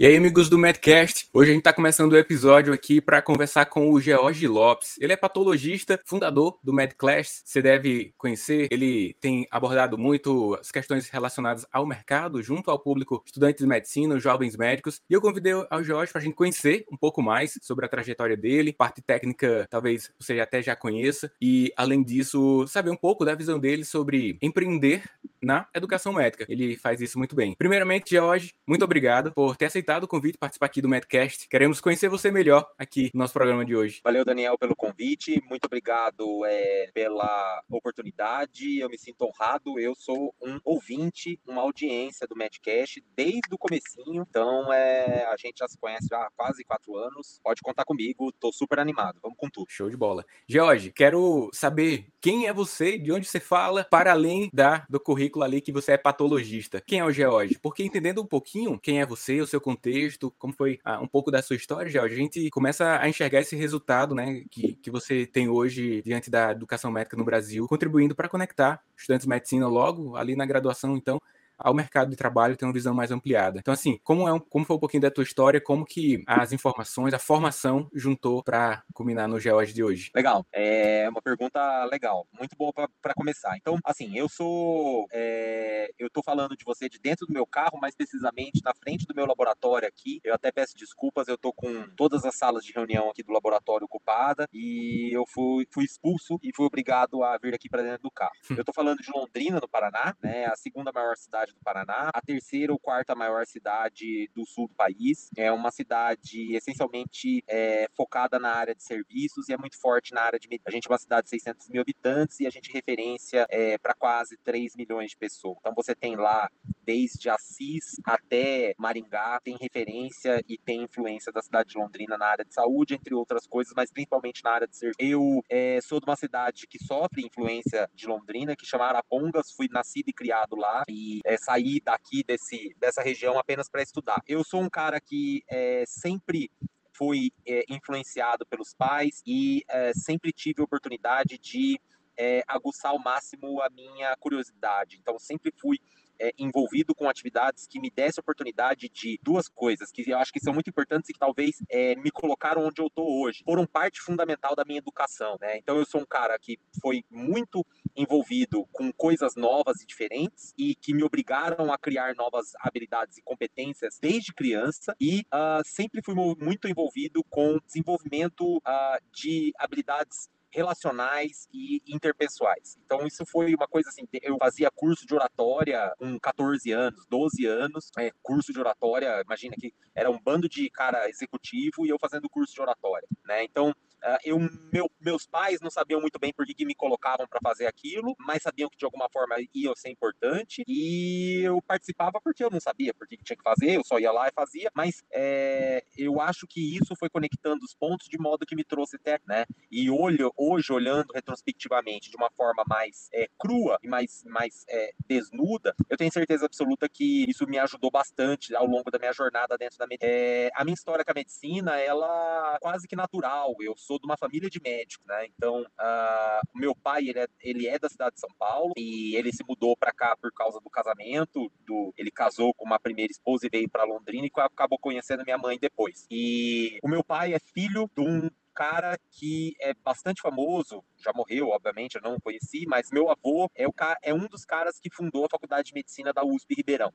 E 0.00 0.06
aí, 0.06 0.16
amigos 0.16 0.48
do 0.48 0.56
Medcast, 0.56 1.28
hoje 1.34 1.50
a 1.50 1.54
gente 1.54 1.62
está 1.62 1.72
começando 1.72 2.12
o 2.12 2.16
episódio 2.16 2.72
aqui 2.72 3.00
para 3.00 3.20
conversar 3.20 3.66
com 3.66 3.90
o 3.90 4.00
George 4.00 4.46
Lopes. 4.46 4.96
Ele 5.00 5.12
é 5.12 5.16
patologista, 5.16 5.98
fundador 6.04 6.56
do 6.62 6.72
Medclass, 6.72 7.42
você 7.44 7.60
deve 7.60 8.14
conhecer. 8.16 8.68
Ele 8.70 9.16
tem 9.20 9.48
abordado 9.50 9.98
muito 9.98 10.56
as 10.60 10.70
questões 10.70 11.08
relacionadas 11.08 11.66
ao 11.72 11.84
mercado, 11.84 12.40
junto 12.40 12.70
ao 12.70 12.78
público, 12.78 13.24
estudantes 13.26 13.60
de 13.60 13.66
medicina, 13.66 14.20
jovens 14.20 14.56
médicos. 14.56 15.00
E 15.10 15.14
eu 15.14 15.20
convidei 15.20 15.54
ao 15.68 15.82
George 15.82 16.12
para 16.12 16.20
a 16.20 16.24
gente 16.24 16.36
conhecer 16.36 16.84
um 16.92 16.96
pouco 16.96 17.20
mais 17.20 17.58
sobre 17.60 17.84
a 17.84 17.88
trajetória 17.88 18.36
dele, 18.36 18.72
parte 18.72 19.02
técnica, 19.02 19.66
talvez 19.68 20.12
você 20.16 20.38
até 20.38 20.62
já 20.62 20.76
conheça, 20.76 21.28
e 21.42 21.72
além 21.76 22.04
disso, 22.04 22.64
saber 22.68 22.90
um 22.90 22.96
pouco 22.96 23.24
da 23.24 23.34
visão 23.34 23.58
dele 23.58 23.84
sobre 23.84 24.38
empreender 24.40 25.02
na 25.42 25.66
educação 25.74 26.12
médica. 26.12 26.46
Ele 26.48 26.76
faz 26.76 27.00
isso 27.00 27.18
muito 27.18 27.34
bem. 27.34 27.56
Primeiramente, 27.58 28.10
George, 28.10 28.54
muito 28.64 28.84
obrigado 28.84 29.32
por 29.32 29.56
ter 29.56 29.66
aceitado 29.66 29.87
aceitado 29.88 30.04
o 30.04 30.08
convite 30.08 30.32
de 30.32 30.38
participar 30.38 30.66
aqui 30.66 30.82
do 30.82 30.88
Medcast. 30.88 31.48
Queremos 31.48 31.80
conhecer 31.80 32.10
você 32.10 32.30
melhor 32.30 32.70
aqui 32.76 33.10
no 33.14 33.20
nosso 33.20 33.32
programa 33.32 33.64
de 33.64 33.74
hoje. 33.74 34.02
Valeu, 34.04 34.22
Daniel, 34.22 34.58
pelo 34.58 34.76
convite. 34.76 35.42
Muito 35.48 35.64
obrigado 35.64 36.44
é, 36.44 36.90
pela 36.92 37.62
oportunidade. 37.70 38.78
Eu 38.78 38.90
me 38.90 38.98
sinto 38.98 39.24
honrado. 39.24 39.80
Eu 39.80 39.94
sou 39.94 40.34
um 40.42 40.60
ouvinte, 40.62 41.40
uma 41.46 41.62
audiência 41.62 42.26
do 42.26 42.36
Medcast 42.36 43.02
desde 43.16 43.48
o 43.50 43.56
comecinho. 43.56 44.26
Então, 44.28 44.70
é, 44.70 45.24
a 45.24 45.36
gente 45.38 45.58
já 45.58 45.66
se 45.66 45.78
conhece 45.78 46.08
há 46.12 46.28
quase 46.36 46.62
quatro 46.64 46.94
anos. 46.96 47.40
Pode 47.42 47.62
contar 47.62 47.86
comigo. 47.86 48.30
Tô 48.32 48.52
super 48.52 48.78
animado. 48.78 49.18
Vamos 49.22 49.38
com 49.38 49.48
tudo. 49.48 49.66
Show 49.70 49.88
de 49.88 49.96
bola. 49.96 50.22
George, 50.46 50.92
quero 50.92 51.48
saber 51.54 52.08
quem 52.20 52.46
é 52.46 52.52
você, 52.52 52.98
de 52.98 53.10
onde 53.10 53.26
você 53.26 53.40
fala, 53.40 53.84
para 53.84 54.12
além 54.12 54.50
da 54.52 54.84
do 54.90 55.00
currículo 55.00 55.44
ali 55.44 55.60
que 55.62 55.72
você 55.72 55.92
é 55.92 55.96
patologista. 55.96 56.82
Quem 56.86 56.98
é 56.98 57.04
o 57.04 57.10
George? 57.10 57.58
Porque 57.62 57.82
entendendo 57.82 58.20
um 58.20 58.26
pouquinho 58.26 58.78
quem 58.78 59.00
é 59.00 59.06
você, 59.06 59.40
o 59.40 59.46
seu 59.46 59.60
contexto, 59.60 59.77
contexto, 59.78 60.34
como 60.38 60.52
foi 60.52 60.80
ah, 60.84 61.00
um 61.00 61.06
pouco 61.06 61.30
da 61.30 61.40
sua 61.40 61.56
história, 61.56 61.90
já 61.90 62.02
a 62.02 62.08
gente 62.08 62.50
começa 62.50 62.98
a 63.00 63.08
enxergar 63.08 63.40
esse 63.40 63.56
resultado, 63.56 64.14
né, 64.14 64.42
que, 64.50 64.74
que 64.74 64.90
você 64.90 65.24
tem 65.24 65.48
hoje 65.48 66.02
diante 66.02 66.30
da 66.30 66.50
educação 66.50 66.90
médica 66.90 67.16
no 67.16 67.24
Brasil, 67.24 67.66
contribuindo 67.68 68.14
para 68.14 68.28
conectar 68.28 68.82
estudantes 68.96 69.24
de 69.24 69.30
medicina 69.30 69.68
logo 69.68 70.16
ali 70.16 70.34
na 70.34 70.44
graduação, 70.44 70.96
então, 70.96 71.20
ao 71.58 71.74
mercado 71.74 72.10
de 72.10 72.16
trabalho 72.16 72.56
ter 72.56 72.64
uma 72.64 72.72
visão 72.72 72.94
mais 72.94 73.10
ampliada. 73.10 73.58
Então, 73.58 73.74
assim, 73.74 73.98
como, 74.04 74.28
é 74.28 74.32
um, 74.32 74.38
como 74.38 74.64
foi 74.64 74.76
um 74.76 74.80
pouquinho 74.80 75.02
da 75.02 75.10
tua 75.10 75.24
história, 75.24 75.60
como 75.60 75.84
que 75.84 76.22
as 76.26 76.52
informações, 76.52 77.12
a 77.12 77.18
formação 77.18 77.88
juntou 77.94 78.42
para 78.42 78.82
culminar 78.94 79.28
no 79.28 79.40
Geoge 79.40 79.72
de 79.72 79.82
hoje? 79.82 80.10
Legal, 80.14 80.46
é 80.52 81.08
uma 81.08 81.22
pergunta 81.22 81.84
legal, 81.86 82.26
muito 82.32 82.56
boa 82.56 82.72
para 82.72 83.14
começar. 83.14 83.56
Então, 83.56 83.78
assim, 83.84 84.16
eu 84.16 84.28
sou, 84.28 85.06
é, 85.12 85.90
eu 85.98 86.08
tô 86.10 86.22
falando 86.22 86.56
de 86.56 86.64
você 86.64 86.88
de 86.88 86.98
dentro 86.98 87.26
do 87.26 87.32
meu 87.32 87.46
carro, 87.46 87.78
mais 87.80 87.94
precisamente 87.94 88.60
na 88.64 88.72
frente 88.74 89.06
do 89.06 89.14
meu 89.14 89.26
laboratório 89.26 89.88
aqui. 89.88 90.20
Eu 90.22 90.34
até 90.34 90.52
peço 90.52 90.76
desculpas, 90.76 91.28
eu 91.28 91.36
tô 91.36 91.52
com 91.52 91.88
todas 91.96 92.24
as 92.24 92.36
salas 92.36 92.64
de 92.64 92.72
reunião 92.72 93.10
aqui 93.10 93.22
do 93.22 93.32
laboratório 93.32 93.84
ocupada 93.84 94.46
e 94.52 95.10
eu 95.12 95.24
fui, 95.26 95.66
fui 95.72 95.84
expulso 95.84 96.38
e 96.42 96.50
fui 96.54 96.66
obrigado 96.66 97.22
a 97.22 97.36
vir 97.38 97.54
aqui 97.54 97.68
para 97.68 97.82
dentro 97.82 98.02
do 98.02 98.10
carro. 98.10 98.32
Eu 98.56 98.64
tô 98.64 98.72
falando 98.72 98.98
de 98.98 99.10
Londrina, 99.10 99.58
no 99.60 99.68
Paraná, 99.68 100.14
né, 100.22 100.46
a 100.46 100.56
segunda 100.56 100.92
maior 100.92 101.16
cidade 101.16 101.47
cidade 101.48 101.54
do 101.54 101.60
Paraná, 101.62 102.10
a 102.12 102.20
terceira 102.20 102.72
ou 102.72 102.78
quarta 102.78 103.14
maior 103.14 103.46
cidade 103.46 104.30
do 104.34 104.44
sul 104.44 104.68
do 104.68 104.74
país. 104.74 105.30
É 105.36 105.50
uma 105.50 105.70
cidade 105.70 106.54
essencialmente 106.54 107.42
é, 107.48 107.88
focada 107.94 108.38
na 108.38 108.50
área 108.50 108.74
de 108.74 108.82
serviços 108.82 109.48
e 109.48 109.52
é 109.52 109.56
muito 109.56 109.78
forte 109.80 110.12
na 110.12 110.22
área 110.22 110.38
de. 110.38 110.48
A 110.64 110.70
gente 110.70 110.86
é 110.86 110.90
uma 110.90 110.98
cidade 110.98 111.24
de 111.24 111.30
600 111.30 111.68
mil 111.68 111.82
habitantes 111.82 112.40
e 112.40 112.46
a 112.46 112.50
gente 112.50 112.72
referência 112.72 113.46
é, 113.50 113.78
para 113.78 113.94
quase 113.94 114.36
3 114.38 114.76
milhões 114.76 115.10
de 115.10 115.16
pessoas. 115.16 115.56
Então 115.60 115.72
você 115.74 115.94
tem 115.94 116.16
lá 116.16 116.50
desde 116.88 117.28
Assis 117.28 118.00
até 118.02 118.72
Maringá, 118.78 119.38
tem 119.44 119.58
referência 119.60 120.42
e 120.48 120.56
tem 120.56 120.84
influência 120.84 121.30
da 121.30 121.42
cidade 121.42 121.68
de 121.68 121.78
Londrina 121.78 122.16
na 122.16 122.24
área 122.24 122.46
de 122.46 122.54
saúde, 122.54 122.94
entre 122.94 123.14
outras 123.14 123.46
coisas, 123.46 123.74
mas 123.76 123.92
principalmente 123.92 124.42
na 124.42 124.52
área 124.52 124.66
de 124.66 124.74
serviço. 124.74 124.96
Eu 124.98 125.42
é, 125.50 125.82
sou 125.82 126.00
de 126.00 126.06
uma 126.06 126.16
cidade 126.16 126.66
que 126.66 126.82
sofre 126.82 127.26
influência 127.26 127.90
de 127.92 128.06
Londrina, 128.06 128.56
que 128.56 128.64
chama 128.64 128.86
Arapongas, 128.86 129.52
fui 129.52 129.68
nascido 129.70 130.08
e 130.08 130.14
criado 130.14 130.56
lá 130.56 130.82
e 130.88 131.20
é, 131.26 131.36
sair 131.36 131.82
daqui 131.84 132.24
desse, 132.24 132.74
dessa 132.78 133.02
região 133.02 133.38
apenas 133.38 133.68
para 133.68 133.82
estudar. 133.82 134.22
Eu 134.26 134.42
sou 134.42 134.62
um 134.62 134.70
cara 134.70 134.98
que 134.98 135.42
é, 135.46 135.84
sempre 135.86 136.50
fui 136.94 137.30
é, 137.46 137.64
influenciado 137.68 138.46
pelos 138.46 138.72
pais 138.72 139.20
e 139.26 139.62
é, 139.68 139.92
sempre 139.92 140.32
tive 140.32 140.62
oportunidade 140.62 141.36
de 141.36 141.78
é, 142.16 142.42
aguçar 142.48 142.92
ao 142.92 142.98
máximo 142.98 143.60
a 143.60 143.68
minha 143.68 144.16
curiosidade. 144.16 144.96
Então, 144.98 145.18
sempre 145.18 145.52
fui 145.54 145.78
é, 146.20 146.32
envolvido 146.38 146.94
com 146.94 147.08
atividades 147.08 147.66
que 147.66 147.80
me 147.80 147.90
desse 147.90 148.20
oportunidade 148.20 148.88
de 148.88 149.18
duas 149.22 149.48
coisas 149.48 149.90
que 149.90 150.08
eu 150.10 150.18
acho 150.18 150.32
que 150.32 150.40
são 150.40 150.52
muito 150.52 150.70
importantes 150.70 151.08
e 151.08 151.12
que 151.12 151.18
talvez 151.18 151.62
é, 151.70 151.94
me 151.96 152.10
colocaram 152.10 152.66
onde 152.66 152.80
eu 152.80 152.86
estou 152.86 153.22
hoje, 153.22 153.42
foram 153.44 153.66
parte 153.66 154.00
fundamental 154.00 154.54
da 154.54 154.64
minha 154.64 154.78
educação, 154.78 155.36
né? 155.40 155.58
Então 155.58 155.76
eu 155.76 155.84
sou 155.84 156.00
um 156.00 156.06
cara 156.06 156.38
que 156.38 156.58
foi 156.80 157.04
muito 157.10 157.64
envolvido 157.96 158.66
com 158.72 158.92
coisas 158.92 159.34
novas 159.36 159.80
e 159.80 159.86
diferentes 159.86 160.52
e 160.56 160.74
que 160.74 160.94
me 160.94 161.02
obrigaram 161.02 161.72
a 161.72 161.78
criar 161.78 162.14
novas 162.14 162.52
habilidades 162.60 163.18
e 163.18 163.22
competências 163.22 163.98
desde 164.00 164.32
criança 164.32 164.94
e 165.00 165.20
uh, 165.32 165.62
sempre 165.64 166.00
fui 166.02 166.14
muito 166.14 166.68
envolvido 166.68 167.22
com 167.28 167.58
desenvolvimento 167.66 168.58
uh, 168.58 169.00
de 169.12 169.52
habilidades 169.58 170.28
relacionais 170.50 171.48
e 171.52 171.82
interpessoais. 171.86 172.78
Então 172.84 173.06
isso 173.06 173.24
foi 173.26 173.54
uma 173.54 173.66
coisa 173.66 173.88
assim, 173.88 174.06
eu 174.22 174.36
fazia 174.38 174.70
curso 174.70 175.06
de 175.06 175.14
oratória 175.14 175.92
com 175.98 176.18
14 176.18 176.72
anos, 176.72 177.06
12 177.08 177.46
anos, 177.46 177.90
é, 177.98 178.10
curso 178.22 178.52
de 178.52 178.60
oratória, 178.60 179.22
imagina 179.24 179.54
que 179.58 179.72
era 179.94 180.10
um 180.10 180.18
bando 180.20 180.48
de 180.48 180.68
cara 180.70 181.08
executivo 181.08 181.84
e 181.84 181.88
eu 181.88 181.98
fazendo 181.98 182.28
curso 182.28 182.54
de 182.54 182.60
oratória, 182.60 183.08
né? 183.24 183.44
Então 183.44 183.74
Uh, 183.98 184.16
eu, 184.24 184.38
meu, 184.72 184.88
meus 185.00 185.26
pais 185.26 185.60
não 185.60 185.70
sabiam 185.70 186.00
muito 186.00 186.20
bem 186.20 186.32
por 186.32 186.46
que, 186.46 186.54
que 186.54 186.64
me 186.64 186.74
colocavam 186.74 187.26
para 187.26 187.40
fazer 187.42 187.66
aquilo, 187.66 188.14
mas 188.18 188.42
sabiam 188.42 188.70
que 188.70 188.78
de 188.78 188.84
alguma 188.84 189.08
forma 189.10 189.34
ia 189.52 189.74
ser 189.74 189.90
importante 189.90 190.62
e 190.68 191.40
eu 191.42 191.60
participava 191.60 192.20
porque 192.22 192.44
eu 192.44 192.50
não 192.50 192.60
sabia 192.60 192.94
por 192.94 193.08
que, 193.08 193.16
que 193.16 193.24
tinha 193.24 193.36
que 193.36 193.42
fazer, 193.42 193.76
eu 193.76 193.84
só 193.84 193.98
ia 193.98 194.12
lá 194.12 194.28
e 194.28 194.32
fazia, 194.32 194.70
mas 194.72 195.02
é, 195.12 195.84
eu 195.96 196.20
acho 196.20 196.46
que 196.46 196.76
isso 196.76 196.94
foi 196.96 197.10
conectando 197.10 197.64
os 197.64 197.74
pontos 197.74 198.06
de 198.08 198.16
modo 198.18 198.46
que 198.46 198.54
me 198.54 198.62
trouxe 198.62 198.96
até, 198.96 199.18
né? 199.26 199.44
E 199.68 199.90
olho, 199.90 200.32
hoje, 200.38 200.72
olhando 200.72 201.12
retrospectivamente 201.12 202.10
de 202.10 202.16
uma 202.16 202.30
forma 202.30 202.62
mais 202.66 203.08
é, 203.12 203.28
crua 203.36 203.78
e 203.82 203.88
mais, 203.88 204.22
mais 204.24 204.64
é, 204.68 204.92
desnuda, 205.06 205.74
eu 205.90 205.96
tenho 205.96 206.12
certeza 206.12 206.46
absoluta 206.46 206.88
que 206.88 207.28
isso 207.28 207.46
me 207.46 207.58
ajudou 207.58 207.90
bastante 207.90 208.54
ao 208.54 208.66
longo 208.66 208.90
da 208.90 208.98
minha 208.98 209.12
jornada 209.12 209.58
dentro 209.58 209.78
da 209.78 209.86
medicina. 209.86 209.98
É, 210.10 210.50
a 210.54 210.64
minha 210.64 210.74
história 210.74 211.04
com 211.04 211.10
a 211.10 211.14
medicina, 211.14 211.76
ela 211.78 212.54
é 212.54 212.58
quase 212.60 212.86
que 212.86 212.94
natural. 212.94 213.54
Eu 213.60 213.76
sou 213.76 213.98
de 213.98 214.06
uma 214.06 214.16
família 214.16 214.48
de 214.48 214.60
médicos, 214.60 215.04
né? 215.06 215.26
Então, 215.26 215.62
uh, 215.62 216.40
meu 216.54 216.74
pai, 216.74 217.08
ele 217.08 217.18
é, 217.18 217.26
ele 217.40 217.66
é 217.66 217.78
da 217.78 217.88
cidade 217.88 218.14
de 218.14 218.20
São 218.20 218.30
Paulo 218.38 218.72
e 218.76 219.16
ele 219.16 219.32
se 219.32 219.44
mudou 219.48 219.76
para 219.76 219.92
cá 219.92 220.16
por 220.16 220.32
causa 220.32 220.60
do 220.60 220.70
casamento. 220.70 221.50
Do, 221.66 221.92
ele 221.96 222.10
casou 222.10 222.54
com 222.54 222.64
uma 222.64 222.78
primeira 222.78 223.10
esposa 223.10 223.46
e 223.46 223.50
veio 223.50 223.68
para 223.68 223.84
Londrina 223.84 224.26
e 224.26 224.30
acabou 224.40 224.78
conhecendo 224.78 225.24
minha 225.24 225.38
mãe 225.38 225.58
depois. 225.60 226.06
E 226.10 226.78
o 226.82 226.88
meu 226.88 227.02
pai 227.02 227.34
é 227.34 227.38
filho 227.38 227.90
de 227.96 228.02
um 228.02 228.30
cara 228.58 228.98
que 229.12 229.54
é 229.60 229.72
bastante 229.72 230.20
famoso, 230.20 230.82
já 230.96 231.12
morreu, 231.14 231.50
obviamente, 231.50 231.94
eu 231.94 232.02
não 232.02 232.16
o 232.16 232.20
conheci, 232.20 232.66
mas 232.66 232.90
meu 232.90 233.08
avô 233.08 233.48
é, 233.54 233.68
o, 233.68 233.74
é 234.02 234.12
um 234.12 234.26
dos 234.26 234.44
caras 234.44 234.80
que 234.80 234.92
fundou 234.92 235.24
a 235.24 235.28
Faculdade 235.30 235.68
de 235.68 235.74
Medicina 235.74 236.12
da 236.12 236.24
USP 236.24 236.56
Ribeirão. 236.56 236.92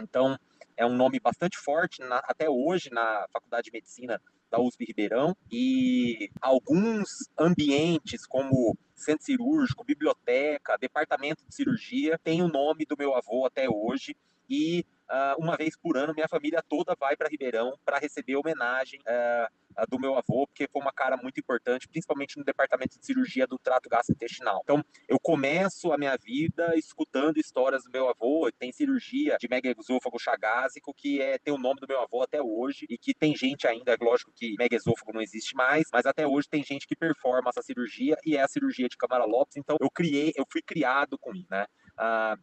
Então, 0.00 0.38
é 0.76 0.86
um 0.86 0.94
nome 0.94 1.18
bastante 1.18 1.58
forte 1.58 2.00
na, 2.02 2.18
até 2.18 2.48
hoje 2.48 2.88
na 2.92 3.26
Faculdade 3.32 3.64
de 3.64 3.72
Medicina 3.72 4.22
da 4.48 4.60
USP 4.60 4.84
Ribeirão 4.84 5.36
e 5.50 6.30
alguns 6.40 7.28
ambientes 7.36 8.24
como 8.24 8.78
centro 9.00 9.24
cirúrgico, 9.24 9.84
biblioteca, 9.84 10.76
departamento 10.78 11.44
de 11.46 11.54
cirurgia. 11.54 12.18
Tem 12.22 12.42
o 12.42 12.48
nome 12.48 12.84
do 12.84 12.96
meu 12.98 13.14
avô 13.14 13.46
até 13.46 13.68
hoje. 13.68 14.16
E 14.48 14.84
uh, 15.10 15.42
uma 15.42 15.56
vez 15.56 15.76
por 15.76 15.96
ano 15.96 16.14
minha 16.14 16.28
família 16.28 16.62
toda 16.68 16.96
vai 16.98 17.16
para 17.16 17.28
Ribeirão 17.28 17.78
para 17.84 17.98
receber 17.98 18.36
homenagem 18.36 19.00
uh, 19.00 19.86
do 19.88 19.98
meu 19.98 20.14
avô, 20.14 20.46
porque 20.46 20.66
foi 20.72 20.80
uma 20.80 20.92
cara 20.92 21.16
muito 21.16 21.38
importante, 21.38 21.88
principalmente 21.88 22.38
no 22.38 22.44
departamento 22.44 22.98
de 22.98 23.04
cirurgia 23.04 23.46
do 23.46 23.58
trato 23.58 23.88
gastrointestinal. 23.88 24.62
Então, 24.64 24.82
eu 25.06 25.18
começo 25.20 25.92
a 25.92 25.98
minha 25.98 26.16
vida 26.16 26.74
escutando 26.76 27.36
histórias 27.36 27.84
do 27.84 27.90
meu 27.90 28.08
avô, 28.08 28.50
tem 28.58 28.72
cirurgia 28.72 29.36
de 29.38 29.48
megaesôfago 29.48 30.18
chagásico, 30.18 30.94
que 30.94 31.20
é, 31.20 31.38
tem 31.38 31.52
o 31.52 31.58
nome 31.58 31.80
do 31.80 31.86
meu 31.86 32.00
avô 32.00 32.22
até 32.22 32.40
hoje, 32.40 32.86
e 32.88 32.96
que 32.96 33.12
tem 33.12 33.36
gente 33.36 33.66
ainda, 33.66 33.96
lógico 34.00 34.32
que 34.34 34.54
megaesôfago 34.58 35.12
não 35.12 35.20
existe 35.20 35.54
mais, 35.54 35.84
mas 35.92 36.06
até 36.06 36.26
hoje 36.26 36.48
tem 36.48 36.62
gente 36.62 36.86
que 36.86 36.96
performa 36.96 37.50
essa 37.50 37.62
cirurgia, 37.62 38.16
e 38.24 38.36
é 38.36 38.42
a 38.42 38.48
cirurgia 38.48 38.85
de 38.88 38.96
Câmara 38.96 39.24
Lopes, 39.24 39.56
então 39.56 39.76
eu 39.80 39.90
criei, 39.90 40.32
eu 40.36 40.44
fui 40.50 40.62
criado 40.62 41.18
com 41.18 41.32
né? 41.50 41.66
Uh, 41.98 42.40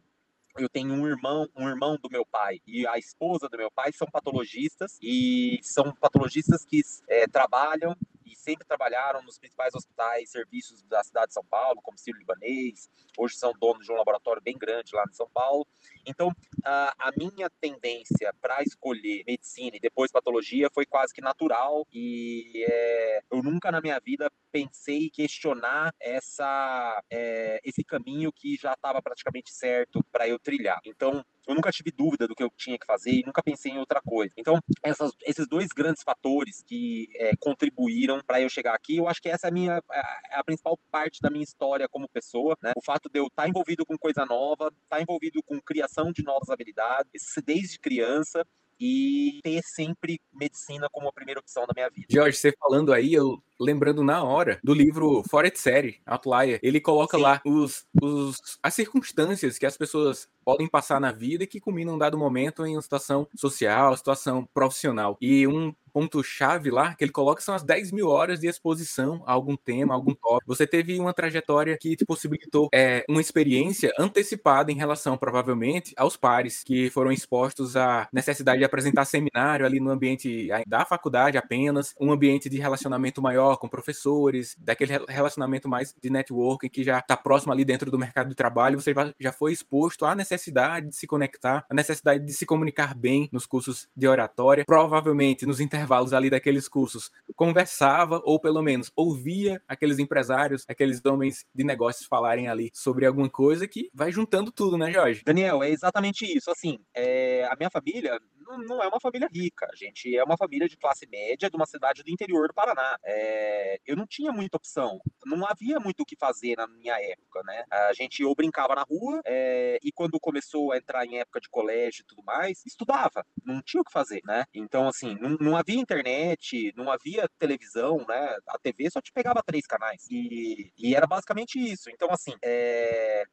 eu 0.56 0.68
tenho 0.68 0.92
um 0.92 1.06
irmão, 1.06 1.48
um 1.56 1.68
irmão 1.68 1.98
do 2.00 2.08
meu 2.08 2.24
pai 2.24 2.60
e 2.66 2.86
a 2.86 2.96
esposa 2.96 3.48
do 3.48 3.58
meu 3.58 3.70
pai 3.70 3.92
são 3.92 4.06
patologistas 4.06 4.98
e 5.02 5.58
são 5.62 5.92
patologistas 5.94 6.64
que 6.64 6.80
é, 7.08 7.26
trabalham 7.26 7.96
e 8.24 8.36
sempre 8.36 8.64
trabalharam 8.64 9.22
nos 9.22 9.38
principais 9.38 9.74
hospitais, 9.74 10.30
serviços 10.30 10.82
da 10.84 11.02
cidade 11.02 11.28
de 11.28 11.34
São 11.34 11.44
Paulo, 11.44 11.80
como 11.82 11.98
Ciro 11.98 12.18
Libanês, 12.18 12.88
hoje 13.18 13.36
são 13.36 13.52
donos 13.52 13.84
de 13.84 13.92
um 13.92 13.96
laboratório 13.96 14.40
bem 14.40 14.56
grande 14.56 14.94
lá 14.94 15.04
em 15.08 15.12
São 15.12 15.28
Paulo. 15.28 15.66
Então, 16.06 16.30
a, 16.64 16.94
a 16.98 17.10
minha 17.16 17.50
tendência 17.60 18.32
para 18.40 18.62
escolher 18.62 19.24
medicina 19.26 19.76
e 19.76 19.80
depois 19.80 20.12
patologia 20.12 20.70
foi 20.72 20.86
quase 20.86 21.12
que 21.12 21.20
natural 21.20 21.86
e 21.92 22.64
é, 22.66 23.22
eu 23.30 23.42
nunca 23.42 23.70
na 23.72 23.80
minha 23.80 23.98
vida 24.00 24.30
pensei 24.54 25.10
questionar 25.10 25.92
essa, 26.00 27.02
é, 27.10 27.60
esse 27.64 27.82
caminho 27.82 28.32
que 28.32 28.54
já 28.54 28.72
estava 28.72 29.02
praticamente 29.02 29.52
certo 29.52 30.00
para 30.12 30.28
eu 30.28 30.38
trilhar. 30.38 30.78
Então, 30.84 31.24
eu 31.48 31.54
nunca 31.56 31.72
tive 31.72 31.90
dúvida 31.90 32.28
do 32.28 32.36
que 32.36 32.42
eu 32.44 32.50
tinha 32.56 32.78
que 32.78 32.86
fazer 32.86 33.10
e 33.10 33.24
nunca 33.26 33.42
pensei 33.42 33.72
em 33.72 33.78
outra 33.80 34.00
coisa. 34.00 34.32
Então, 34.38 34.60
essas, 34.80 35.10
esses 35.22 35.48
dois 35.48 35.66
grandes 35.68 36.04
fatores 36.04 36.62
que 36.62 37.08
é, 37.16 37.34
contribuíram 37.36 38.20
para 38.24 38.40
eu 38.40 38.48
chegar 38.48 38.74
aqui, 38.74 38.98
eu 38.98 39.08
acho 39.08 39.20
que 39.20 39.28
essa 39.28 39.48
é 39.48 39.50
a 39.50 39.52
minha 39.52 39.82
a, 39.90 40.38
a, 40.38 40.44
principal 40.44 40.78
parte 40.88 41.20
da 41.20 41.30
minha 41.30 41.42
história 41.42 41.88
como 41.88 42.08
pessoa, 42.08 42.56
né? 42.62 42.72
O 42.76 42.82
fato 42.82 43.10
de 43.12 43.18
eu 43.18 43.26
estar 43.26 43.42
tá 43.42 43.48
envolvido 43.48 43.84
com 43.84 43.98
coisa 43.98 44.24
nova, 44.24 44.68
estar 44.68 44.98
tá 44.98 45.02
envolvido 45.02 45.42
com 45.42 45.60
criação 45.60 46.12
de 46.12 46.22
novas 46.22 46.48
habilidades 46.48 47.24
desde 47.44 47.80
criança 47.80 48.46
e 48.78 49.40
ter 49.42 49.62
sempre 49.62 50.20
medicina 50.32 50.88
como 50.90 51.08
a 51.08 51.12
primeira 51.12 51.40
opção 51.40 51.66
da 51.66 51.72
minha 51.74 51.90
vida. 51.90 52.06
Jorge, 52.10 52.36
você 52.36 52.52
falando 52.58 52.92
aí, 52.92 53.12
eu 53.12 53.42
lembrando 53.60 54.02
na 54.02 54.22
hora 54.22 54.58
do 54.62 54.74
livro 54.74 55.22
Forex 55.28 55.60
Série, 55.60 56.00
Outlier, 56.06 56.58
ele 56.62 56.80
coloca 56.80 57.16
Sim. 57.16 57.22
lá 57.22 57.40
os, 57.44 57.84
os, 58.00 58.58
as 58.62 58.74
circunstâncias 58.74 59.58
que 59.58 59.66
as 59.66 59.76
pessoas 59.76 60.28
podem 60.44 60.68
passar 60.68 61.00
na 61.00 61.12
vida 61.12 61.44
e 61.44 61.46
que 61.46 61.60
culminam 61.60 61.94
um 61.94 61.98
dado 61.98 62.18
momento 62.18 62.66
em 62.66 62.76
uma 62.76 62.82
situação 62.82 63.26
social, 63.34 63.96
situação 63.96 64.46
profissional. 64.52 65.16
E 65.20 65.46
um 65.46 65.74
ponto-chave 65.94 66.72
lá 66.72 66.92
que 66.94 67.04
ele 67.04 67.12
coloca 67.12 67.40
são 67.40 67.54
as 67.54 67.62
10 67.62 67.92
mil 67.92 68.08
horas 68.08 68.40
de 68.40 68.48
exposição 68.48 69.22
a 69.26 69.32
algum 69.32 69.56
tema, 69.56 69.94
a 69.94 69.96
algum 69.96 70.12
tópico. 70.12 70.52
Você 70.52 70.66
teve 70.66 70.98
uma 70.98 71.14
trajetória 71.14 71.78
que 71.80 71.94
te 71.94 72.04
possibilitou 72.04 72.68
é, 72.74 73.04
uma 73.08 73.20
experiência 73.20 73.92
antecipada 73.96 74.72
em 74.72 74.74
relação, 74.74 75.16
provavelmente, 75.16 75.94
aos 75.96 76.16
pares 76.16 76.64
que 76.64 76.90
foram 76.90 77.12
expostos 77.12 77.76
à 77.76 78.08
necessidade 78.12 78.58
de 78.58 78.64
apresentar 78.64 79.04
seminário 79.04 79.64
ali 79.64 79.78
no 79.78 79.90
ambiente 79.90 80.48
da 80.66 80.84
faculdade 80.84 81.38
apenas, 81.38 81.94
um 82.00 82.10
ambiente 82.10 82.48
de 82.50 82.58
relacionamento 82.58 83.22
maior 83.22 83.43
com 83.56 83.68
professores, 83.68 84.56
daquele 84.58 84.92
relacionamento 85.08 85.68
mais 85.68 85.94
de 86.02 86.10
networking 86.10 86.68
que 86.68 86.82
já 86.82 86.98
está 86.98 87.16
próximo 87.16 87.52
ali 87.52 87.64
dentro 87.64 87.90
do 87.90 87.98
mercado 87.98 88.28
de 88.28 88.34
trabalho, 88.34 88.80
você 88.80 88.94
já 89.18 89.32
foi 89.32 89.52
exposto 89.52 90.04
à 90.04 90.14
necessidade 90.14 90.88
de 90.88 90.96
se 90.96 91.06
conectar, 91.06 91.64
à 91.68 91.74
necessidade 91.74 92.24
de 92.24 92.32
se 92.32 92.46
comunicar 92.46 92.94
bem 92.94 93.28
nos 93.32 93.46
cursos 93.46 93.88
de 93.96 94.08
oratória, 94.08 94.64
provavelmente 94.66 95.46
nos 95.46 95.60
intervalos 95.60 95.84
intervalos 95.84 96.12
ali 96.12 96.30
daqueles 96.30 96.68
cursos, 96.68 97.10
conversava 97.36 98.20
ou 98.24 98.40
pelo 98.40 98.62
menos 98.62 98.90
ouvia 98.96 99.62
aqueles 99.68 99.98
empresários, 99.98 100.64
aqueles 100.68 101.04
homens 101.04 101.44
de 101.54 101.64
negócios 101.64 102.06
falarem 102.06 102.48
ali 102.48 102.70
sobre 102.72 103.06
alguma 103.06 103.28
coisa 103.28 103.68
que 103.68 103.90
vai 103.92 104.10
juntando 104.10 104.50
tudo, 104.50 104.76
né, 104.76 104.90
Jorge? 104.92 105.22
Daniel, 105.24 105.62
é 105.62 105.70
exatamente 105.70 106.24
isso. 106.24 106.50
Assim, 106.50 106.78
é, 106.94 107.44
a 107.44 107.56
minha 107.56 107.70
família 107.70 108.18
não, 108.46 108.58
não, 108.58 108.82
é 108.82 108.88
uma 108.88 109.00
família 109.00 109.28
rica. 109.32 109.66
A 109.72 109.76
gente 109.76 110.16
é 110.16 110.22
uma 110.22 110.36
família 110.36 110.68
de 110.68 110.76
classe 110.76 111.06
média 111.06 111.50
de 111.50 111.56
uma 111.56 111.66
cidade 111.66 112.02
do 112.02 112.10
interior 112.10 112.48
do 112.48 112.54
Paraná. 112.54 112.96
É, 113.04 113.78
eu 113.86 113.96
não 113.96 114.06
tinha 114.06 114.32
muita 114.32 114.56
opção. 114.56 115.00
Não 115.24 115.46
havia 115.46 115.80
muito 115.80 116.00
o 116.02 116.04
que 116.04 116.16
fazer 116.16 116.56
na 116.56 116.66
minha 116.66 116.94
época, 117.00 117.42
né? 117.44 117.64
A 117.70 117.92
gente 117.92 118.24
ou 118.24 118.34
brincava 118.34 118.74
na 118.74 118.82
rua 118.82 119.20
é, 119.24 119.78
e 119.82 119.90
quando 119.92 120.20
começou 120.20 120.72
a 120.72 120.76
entrar 120.76 121.04
em 121.06 121.18
época 121.18 121.40
de 121.40 121.48
colégio 121.48 122.02
e 122.02 122.04
tudo 122.04 122.22
mais, 122.22 122.64
estudava. 122.66 123.24
Não 123.44 123.62
tinha 123.62 123.80
o 123.80 123.84
que 123.84 123.92
fazer, 123.92 124.20
né? 124.24 124.44
Então, 124.54 124.88
assim, 124.88 125.16
não, 125.20 125.30
não 125.40 125.56
havia 125.56 125.80
internet, 125.80 126.72
não 126.76 126.90
havia 126.90 127.28
televisão, 127.38 128.04
né? 128.08 128.36
A 128.48 128.58
TV 128.58 128.90
só 128.90 129.00
te 129.00 129.12
pegava 129.12 129.42
três 129.44 129.66
canais. 129.66 130.06
E, 130.10 130.72
e 130.76 130.94
era 130.94 131.06
basicamente 131.06 131.58
isso. 131.58 131.90
Então, 131.90 132.08
assim, 132.10 132.32
é 132.42 133.24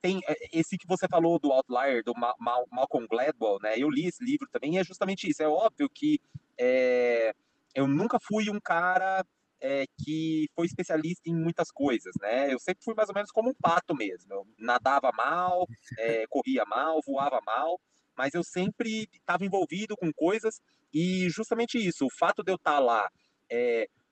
tem 0.00 0.20
é, 0.26 0.34
esse 0.52 0.76
que 0.76 0.86
você 0.86 1.06
falou 1.08 1.38
do 1.38 1.52
Outlier, 1.52 2.02
do 2.04 2.12
Mal, 2.14 2.34
Mal, 2.38 2.66
Malcolm 2.70 3.06
Gladwell, 3.08 3.58
né? 3.62 3.78
Eu 3.78 3.90
li 3.90 4.06
esse 4.06 4.24
livro 4.24 4.48
também 4.50 4.74
e 4.74 4.78
é 4.78 4.84
justamente 4.84 5.28
isso. 5.28 5.42
É 5.42 5.48
óbvio 5.48 5.88
que 5.88 6.20
é, 6.58 7.34
eu 7.74 7.86
nunca 7.86 8.18
fui 8.20 8.50
um 8.50 8.60
cara 8.60 9.24
é, 9.60 9.84
que 10.02 10.48
foi 10.54 10.66
especialista 10.66 11.28
em 11.28 11.34
muitas 11.34 11.70
coisas, 11.70 12.12
né? 12.20 12.52
Eu 12.52 12.58
sempre 12.58 12.84
fui 12.84 12.94
mais 12.94 13.08
ou 13.08 13.14
menos 13.14 13.30
como 13.30 13.50
um 13.50 13.54
pato 13.54 13.94
mesmo. 13.94 14.32
Eu 14.32 14.46
nadava 14.58 15.10
mal, 15.12 15.66
é, 15.98 16.26
corria 16.28 16.64
mal, 16.64 17.00
voava 17.06 17.40
mal, 17.46 17.80
mas 18.16 18.34
eu 18.34 18.42
sempre 18.42 19.08
estava 19.12 19.44
envolvido 19.44 19.96
com 19.96 20.12
coisas 20.12 20.60
e 20.92 21.28
justamente 21.30 21.78
isso, 21.78 22.04
o 22.04 22.10
fato 22.18 22.42
de 22.42 22.52
eu 22.52 22.56
estar 22.56 22.78
lá 22.78 23.08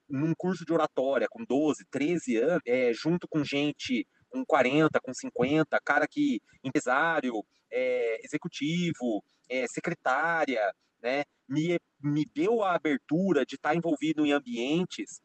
num 0.09 0.35
curso 0.35 0.67
de 0.67 0.73
oratória 0.73 1.27
com 1.31 1.43
12, 1.45 1.87
13 1.91 2.37
anos, 2.37 2.63
junto 2.93 3.27
com 3.27 3.43
gente 3.43 4.07
com 4.31 4.45
40, 4.45 5.01
com 5.01 5.13
50, 5.13 5.79
cara 5.85 6.07
que 6.07 6.41
empresário, 6.63 7.45
é, 7.71 8.25
executivo, 8.25 9.23
é, 9.49 9.67
secretária, 9.67 10.61
né, 11.03 11.25
me, 11.49 11.79
me 12.03 12.25
deu 12.35 12.63
a 12.63 12.75
abertura 12.75 13.45
de 13.45 13.57
estar 13.57 13.75
envolvido 13.75 14.25
em 14.25 14.33
ambientes 14.33 15.21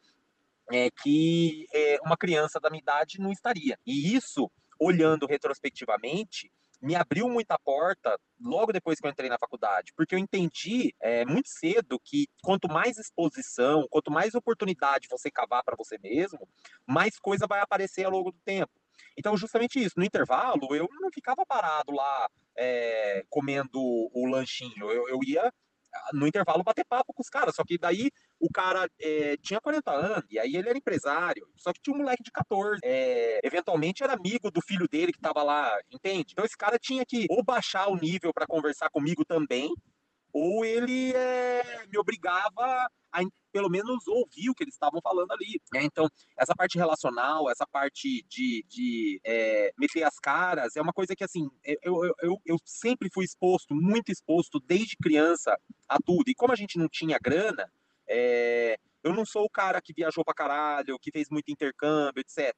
é, 0.72 0.90
que 1.04 1.66
é, 1.74 1.98
uma 2.04 2.18
criança 2.18 2.60
da 2.60 2.70
minha 2.70 2.82
idade 2.82 3.20
não 3.20 3.32
estaria. 3.32 3.78
E 3.86 4.16
isso, 4.16 4.50
olhando 4.80 5.28
retrospectivamente, 5.28 6.52
me 6.82 6.96
abriu 6.96 7.30
muita 7.30 7.58
porta 7.58 8.20
logo 8.40 8.72
depois 8.72 9.00
que 9.00 9.08
eu 9.08 9.12
entrei 9.12 9.30
na 9.30 9.40
faculdade, 9.40 9.94
porque 9.96 10.14
eu 10.14 10.20
entendi 10.20 10.94
é, 11.02 11.26
muito 11.26 11.48
cedo 11.48 12.00
que 12.04 12.28
quanto 12.44 12.68
mais 12.68 12.98
exposição, 12.98 13.88
quanto 13.90 14.12
mais 14.12 14.36
oportunidade 14.36 15.08
você 15.10 15.32
cavar 15.32 15.64
para 15.64 15.76
você 15.76 15.98
mesmo, 15.98 16.48
mais 16.86 17.18
coisa 17.18 17.48
vai 17.48 17.60
aparecer 17.60 18.06
ao 18.06 18.12
longo 18.12 18.32
do 18.32 18.40
tempo. 18.44 18.72
Então, 19.18 19.36
justamente 19.38 19.84
isso. 19.84 19.96
No 19.98 20.06
intervalo, 20.06 20.76
eu 20.76 20.88
não 21.00 21.10
ficava 21.12 21.46
parado 21.46 21.92
lá 21.92 22.30
é, 22.58 23.24
comendo 23.30 23.80
o 23.80 24.28
lanchinho. 24.28 24.92
Eu, 24.92 25.08
eu 25.10 25.20
ia 25.24 25.52
ah, 25.96 26.10
no 26.14 26.28
intervalo 26.28 26.64
bater 26.64 26.86
papo 26.86 27.14
com 27.14 27.22
os 27.22 27.30
caras. 27.30 27.56
Só 27.56 27.64
que 27.64 27.78
daí 27.78 28.12
o 28.40 28.50
cara 28.52 28.90
é, 29.00 29.38
tinha 29.38 29.62
40 29.62 29.92
anos, 29.92 30.26
e 30.30 30.38
aí 30.40 30.56
ele 30.56 30.70
era 30.70 30.78
empresário. 30.78 31.48
Só 31.56 31.72
que 31.72 31.80
tinha 31.82 31.96
um 31.96 32.00
moleque 32.00 32.24
de 32.24 32.32
14. 32.32 32.82
É, 32.84 33.40
eventualmente 33.44 34.04
era 34.04 34.14
amigo 34.14 34.52
do 34.52 34.62
filho 34.62 34.88
dele 34.88 35.14
que 35.14 35.20
tava 35.20 35.42
lá, 35.44 35.72
entende? 35.92 36.32
Então 36.32 36.46
esse 36.46 36.58
cara 36.58 36.78
tinha 36.78 37.06
que 37.06 37.26
ou 37.30 37.44
baixar 37.44 37.88
o 37.88 37.96
nível 37.96 38.34
para 38.34 38.48
conversar 38.48 38.90
comigo 38.90 39.24
também, 39.26 39.74
ou 40.38 40.66
ele 40.66 41.14
é, 41.14 41.88
me 41.88 41.98
obrigava 41.98 42.90
a 43.10 43.24
pelo 43.54 43.70
menos 43.70 44.06
ouvir 44.06 44.50
o 44.50 44.54
que 44.54 44.66
eles 44.66 44.74
estavam 44.74 45.00
falando 45.02 45.32
ali. 45.32 45.62
Né? 45.74 45.84
Então, 45.84 46.10
essa 46.38 46.54
parte 46.54 46.78
relacional, 46.78 47.50
essa 47.50 47.66
parte 47.66 48.22
de, 48.28 48.66
de 48.68 49.22
é, 49.24 49.72
meter 49.78 50.04
as 50.04 50.20
caras, 50.20 50.76
é 50.76 50.82
uma 50.82 50.92
coisa 50.92 51.16
que, 51.16 51.24
assim, 51.24 51.50
eu, 51.64 52.04
eu, 52.04 52.14
eu, 52.22 52.42
eu 52.46 52.58
sempre 52.66 53.10
fui 53.14 53.24
exposto, 53.24 53.74
muito 53.74 54.12
exposto, 54.12 54.60
desde 54.60 54.98
criança, 54.98 55.58
a 55.88 55.98
tudo. 56.06 56.30
E 56.30 56.36
como 56.36 56.52
a 56.52 56.58
gente 56.58 56.78
não 56.78 56.90
tinha 56.90 57.18
grana, 57.18 57.72
é, 58.06 58.78
eu 59.06 59.14
não 59.14 59.26
sou 59.26 59.46
o 59.46 59.50
cara 59.50 59.82
que 59.82 59.94
viajou 59.94 60.26
pra 60.26 60.34
caralho, 60.34 61.00
que 61.00 61.12
fez 61.12 61.30
muito 61.30 61.50
intercâmbio, 61.50 62.20
etc. 62.20 62.54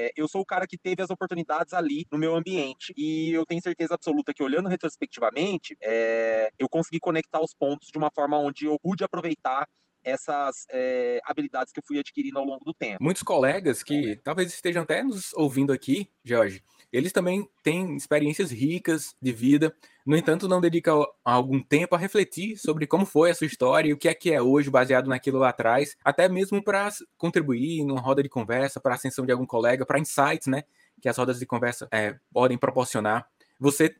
É, 0.00 0.12
eu 0.16 0.28
sou 0.28 0.40
o 0.42 0.46
cara 0.46 0.64
que 0.64 0.78
teve 0.78 1.02
as 1.02 1.10
oportunidades 1.10 1.74
ali 1.74 2.06
no 2.12 2.16
meu 2.16 2.36
ambiente 2.36 2.94
e 2.96 3.32
eu 3.32 3.44
tenho 3.44 3.60
certeza 3.60 3.94
absoluta 3.94 4.32
que 4.32 4.44
olhando 4.44 4.68
retrospectivamente, 4.68 5.76
é, 5.82 6.52
eu 6.56 6.68
consegui 6.68 7.00
conectar 7.00 7.40
os 7.42 7.52
pontos 7.52 7.88
de 7.90 7.98
uma 7.98 8.08
forma 8.14 8.38
onde 8.38 8.66
eu 8.66 8.78
pude 8.80 9.02
aproveitar 9.02 9.68
essas 10.04 10.66
é, 10.70 11.18
habilidades 11.24 11.72
que 11.72 11.80
eu 11.80 11.84
fui 11.84 11.98
adquirindo 11.98 12.38
ao 12.38 12.44
longo 12.44 12.64
do 12.64 12.72
tempo. 12.72 13.02
Muitos 13.02 13.24
colegas 13.24 13.82
que 13.82 14.14
talvez 14.22 14.52
estejam 14.52 14.84
até 14.84 15.02
nos 15.02 15.32
ouvindo 15.34 15.72
aqui, 15.72 16.08
Jorge, 16.24 16.62
eles 16.92 17.12
também 17.12 17.48
têm 17.62 17.96
experiências 17.96 18.50
ricas 18.50 19.14
de 19.20 19.32
vida, 19.32 19.74
no 20.08 20.16
entanto, 20.16 20.48
não 20.48 20.58
dedicam 20.58 21.04
algum 21.22 21.62
tempo 21.62 21.94
a 21.94 21.98
refletir 21.98 22.56
sobre 22.56 22.86
como 22.86 23.04
foi 23.04 23.30
a 23.30 23.34
sua 23.34 23.46
história 23.46 23.90
e 23.90 23.92
o 23.92 23.98
que 23.98 24.08
é 24.08 24.14
que 24.14 24.32
é 24.32 24.40
hoje, 24.40 24.70
baseado 24.70 25.06
naquilo 25.06 25.38
lá 25.38 25.50
atrás, 25.50 25.96
até 26.02 26.26
mesmo 26.30 26.64
para 26.64 26.88
contribuir 27.18 27.84
numa 27.84 28.00
roda 28.00 28.22
de 28.22 28.28
conversa, 28.30 28.80
para 28.80 28.92
a 28.92 28.94
ascensão 28.94 29.26
de 29.26 29.32
algum 29.32 29.44
colega, 29.44 29.84
para 29.84 29.98
insights, 29.98 30.46
né, 30.46 30.64
que 30.98 31.10
as 31.10 31.18
rodas 31.18 31.38
de 31.38 31.44
conversa 31.44 31.86
é, 31.92 32.16
podem 32.32 32.56
proporcionar. 32.56 33.28
Você 33.60 33.94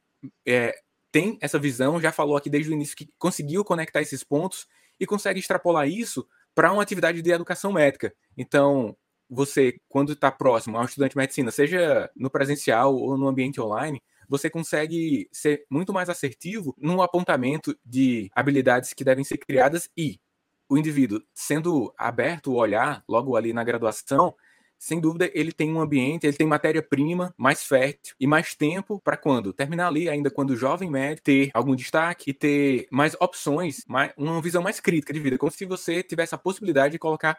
é, 0.46 0.74
tem 1.12 1.36
essa 1.42 1.58
visão, 1.58 2.00
já 2.00 2.10
falou 2.10 2.38
aqui 2.38 2.48
desde 2.48 2.70
o 2.70 2.74
início 2.74 2.96
que 2.96 3.10
conseguiu 3.18 3.62
conectar 3.62 4.00
esses 4.00 4.24
pontos 4.24 4.66
e 4.98 5.04
consegue 5.04 5.40
extrapolar 5.40 5.86
isso 5.86 6.26
para 6.54 6.72
uma 6.72 6.82
atividade 6.82 7.20
de 7.20 7.30
educação 7.30 7.70
médica. 7.70 8.14
Então, 8.34 8.96
você, 9.28 9.80
quando 9.88 10.12
está 10.12 10.30
próximo 10.30 10.76
a 10.76 10.80
um 10.80 10.84
estudante 10.84 11.12
de 11.12 11.18
medicina, 11.18 11.50
seja 11.50 12.10
no 12.16 12.30
presencial 12.30 12.94
ou 12.94 13.16
no 13.16 13.28
ambiente 13.28 13.60
online, 13.60 14.02
você 14.28 14.50
consegue 14.50 15.28
ser 15.32 15.64
muito 15.70 15.92
mais 15.92 16.08
assertivo 16.08 16.74
no 16.78 17.02
apontamento 17.02 17.76
de 17.84 18.30
habilidades 18.34 18.92
que 18.92 19.04
devem 19.04 19.24
ser 19.24 19.38
criadas 19.38 19.90
e 19.96 20.20
o 20.68 20.76
indivíduo 20.76 21.22
sendo 21.34 21.92
aberto 21.96 22.52
o 22.52 22.56
olhar 22.56 23.02
logo 23.08 23.36
ali 23.36 23.52
na 23.52 23.64
graduação, 23.64 24.34
sem 24.78 25.00
dúvida, 25.00 25.28
ele 25.34 25.50
tem 25.50 25.72
um 25.72 25.80
ambiente, 25.80 26.24
ele 26.24 26.36
tem 26.36 26.46
matéria-prima 26.46 27.34
mais 27.36 27.64
fértil 27.64 28.14
e 28.20 28.26
mais 28.28 28.54
tempo 28.54 29.00
para 29.00 29.16
quando 29.16 29.52
terminar 29.52 29.88
ali, 29.88 30.08
ainda 30.08 30.30
quando 30.30 30.54
jovem 30.54 30.88
médio, 30.88 31.22
ter 31.22 31.50
algum 31.52 31.74
destaque 31.74 32.30
e 32.30 32.34
ter 32.34 32.86
mais 32.90 33.16
opções, 33.18 33.84
mais, 33.88 34.12
uma 34.16 34.40
visão 34.40 34.62
mais 34.62 34.78
crítica 34.78 35.12
de 35.12 35.18
vida, 35.18 35.36
como 35.36 35.50
se 35.50 35.64
você 35.64 36.02
tivesse 36.02 36.34
a 36.34 36.38
possibilidade 36.38 36.92
de 36.92 36.98
colocar 36.98 37.36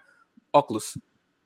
óculos 0.51 0.97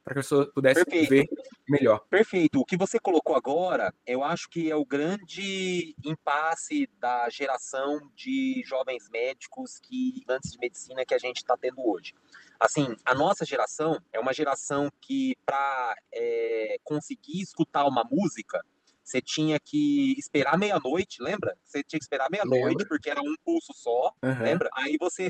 para 0.04 0.14
que 0.14 0.20
a 0.20 0.22
pessoa 0.22 0.52
pudesse 0.54 0.84
Perfeito. 0.84 1.10
ver 1.10 1.28
melhor. 1.68 2.00
Perfeito. 2.10 2.60
O 2.60 2.66
que 2.66 2.76
você 2.76 3.00
colocou 3.00 3.36
agora, 3.36 3.94
eu 4.06 4.24
acho 4.24 4.50
que 4.50 4.70
é 4.70 4.76
o 4.76 4.86
grande 4.86 5.96
impasse 6.04 6.90
da 7.00 7.30
geração 7.30 8.12
de 8.16 8.62
jovens 8.66 9.10
médicos 9.10 9.80
que 9.80 10.24
antes 10.28 10.52
de 10.52 10.60
medicina 10.60 11.06
que 11.06 11.14
a 11.14 11.20
gente 11.20 11.38
está 11.38 11.56
tendo 11.56 11.86
hoje. 11.88 12.14
Assim, 12.60 12.96
a 13.06 13.16
nossa 13.16 13.46
geração 13.46 14.00
é 14.12 14.20
uma 14.20 14.34
geração 14.34 14.90
que 15.02 15.36
para 15.46 15.96
é, 16.14 16.78
conseguir 16.84 17.42
escutar 17.42 17.86
uma 17.86 18.04
música 18.04 18.64
você 19.04 19.22
tinha 19.22 19.60
que 19.60 20.18
esperar 20.18 20.58
meia-noite, 20.58 21.22
lembra? 21.22 21.58
Você 21.66 21.84
tinha 21.84 22.00
que 22.00 22.06
esperar 22.06 22.30
meia-noite, 22.32 22.86
porque 22.88 23.10
era 23.10 23.22
um 23.22 23.36
pulso 23.44 23.74
só, 23.74 24.14
uhum. 24.24 24.42
lembra? 24.42 24.70
Aí 24.74 24.96
você 24.98 25.30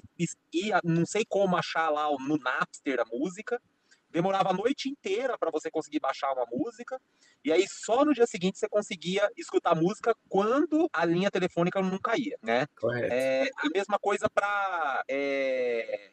ia, 0.53 0.79
não 0.83 1.05
sei 1.05 1.25
como 1.27 1.57
achar 1.57 1.89
lá 1.89 2.07
no 2.19 2.37
Napster 2.37 2.99
a 2.99 3.05
música, 3.05 3.59
demorava 4.13 4.51
a 4.51 4.53
noite 4.53 4.87
inteira 4.87 5.37
para 5.37 5.51
você 5.51 5.69
conseguir 5.69 5.99
baixar 5.99 6.31
uma 6.31 6.45
música, 6.51 7.01
e 7.43 7.51
aí 7.51 7.65
só 7.67 8.05
no 8.05 8.13
dia 8.13 8.27
seguinte 8.27 8.59
você 8.59 8.69
conseguia 8.69 9.27
escutar 9.35 9.71
a 9.71 9.75
música 9.75 10.15
quando 10.29 10.89
a 10.93 11.03
linha 11.03 11.31
telefônica 11.31 11.81
não 11.81 11.97
caía, 11.97 12.37
né? 12.41 12.67
Correto. 12.79 13.13
É, 13.13 13.49
a 13.57 13.69
mesma 13.73 13.97
coisa 13.99 14.29
para 14.29 15.03
é, 15.09 16.11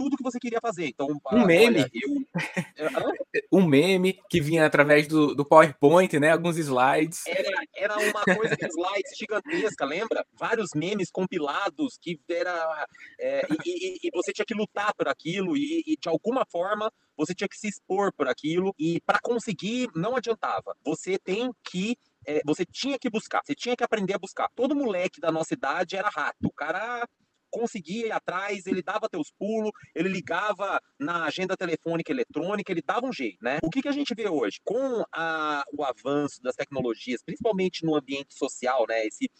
tudo 0.00 0.16
que 0.16 0.22
você 0.22 0.38
queria 0.38 0.60
fazer. 0.62 0.86
Então, 0.86 1.08
um 1.30 1.44
meme. 1.44 1.80
Olha, 1.80 1.90
eu... 1.92 2.24
um 3.52 3.66
meme 3.66 4.18
que 4.30 4.40
vinha 4.40 4.64
através 4.64 5.06
do, 5.06 5.34
do 5.34 5.44
PowerPoint, 5.44 6.18
né? 6.18 6.32
Alguns 6.32 6.56
slides. 6.56 7.26
Era, 7.26 7.59
era 7.80 7.96
uma 7.96 8.24
coisa 8.24 8.56
de 8.56 8.66
slides 8.66 9.16
gigantesca, 9.16 9.84
lembra? 9.84 10.24
Vários 10.38 10.70
memes 10.74 11.10
compilados 11.10 11.98
que 12.00 12.20
era. 12.28 12.86
É, 13.18 13.42
e, 13.64 13.96
e, 13.96 13.98
e, 14.04 14.10
você 14.12 14.32
tinha 14.32 14.44
que 14.44 14.54
lutar 14.54 14.94
por 14.94 15.08
aquilo, 15.08 15.56
e, 15.56 15.82
e 15.86 15.96
de 15.96 16.08
alguma 16.08 16.44
forma 16.50 16.92
você 17.16 17.34
tinha 17.34 17.48
que 17.48 17.56
se 17.56 17.68
expor 17.68 18.12
por 18.12 18.28
aquilo, 18.28 18.74
e 18.78 19.00
para 19.00 19.18
conseguir, 19.22 19.88
não 19.94 20.16
adiantava. 20.16 20.76
Você 20.84 21.18
tem 21.18 21.50
que 21.64 21.96
é, 22.26 22.40
você 22.44 22.64
tinha 22.66 22.98
que 22.98 23.08
buscar, 23.08 23.40
você 23.44 23.54
tinha 23.54 23.76
que 23.76 23.84
aprender 23.84 24.14
a 24.14 24.18
buscar. 24.18 24.48
Todo 24.54 24.76
moleque 24.76 25.20
da 25.20 25.32
nossa 25.32 25.54
idade 25.54 25.96
era 25.96 26.08
rato. 26.08 26.36
O 26.44 26.52
cara 26.52 27.06
conseguia 27.50 28.06
ir 28.06 28.12
atrás, 28.12 28.66
ele 28.66 28.82
dava 28.82 29.08
teus 29.08 29.30
pulos, 29.30 29.70
ele 29.94 30.08
ligava 30.08 30.80
na 30.98 31.24
agenda 31.24 31.56
telefônica 31.56 32.12
eletrônica, 32.12 32.70
ele 32.70 32.82
dava 32.82 33.06
um 33.06 33.12
jeito, 33.12 33.38
né? 33.42 33.58
O 33.62 33.70
que, 33.70 33.82
que 33.82 33.88
a 33.88 33.92
gente 33.92 34.14
vê 34.14 34.28
hoje? 34.28 34.60
Com 34.64 35.04
a, 35.12 35.64
o 35.72 35.84
avanço 35.84 36.42
das 36.42 36.54
tecnologias, 36.54 37.22
principalmente 37.22 37.84
no 37.84 37.94
ambiente 37.96 38.34
social, 38.34 38.86
né? 38.88 39.06
Esse, 39.06 39.30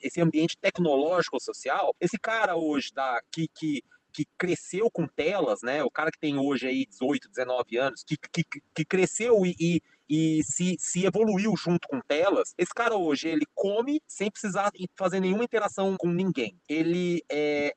esse 0.00 0.20
ambiente 0.20 0.56
tecnológico 0.58 1.40
social, 1.40 1.94
esse 2.00 2.18
cara 2.18 2.56
hoje 2.56 2.92
da, 2.92 3.20
que, 3.30 3.48
que 3.54 3.82
que 4.12 4.26
cresceu 4.36 4.90
com 4.90 5.06
telas, 5.06 5.62
né? 5.62 5.82
O 5.82 5.90
cara 5.90 6.12
que 6.12 6.18
tem 6.18 6.38
hoje 6.38 6.66
aí 6.66 6.86
18, 6.86 7.30
19 7.30 7.78
anos, 7.78 8.04
que, 8.04 8.16
que, 8.16 8.44
que 8.74 8.84
cresceu 8.84 9.44
e, 9.46 9.56
e, 9.58 9.82
e 10.08 10.42
se, 10.44 10.76
se 10.78 11.04
evoluiu 11.04 11.54
junto 11.56 11.86
com 11.88 12.00
telas, 12.00 12.52
esse 12.58 12.72
cara 12.74 12.96
hoje, 12.96 13.28
ele 13.28 13.46
come 13.54 14.00
sem 14.06 14.30
precisar 14.30 14.70
fazer 14.96 15.20
nenhuma 15.20 15.44
interação 15.44 15.96
com 15.98 16.08
ninguém. 16.08 16.58
Ele 16.68 17.22
é, 17.30 17.72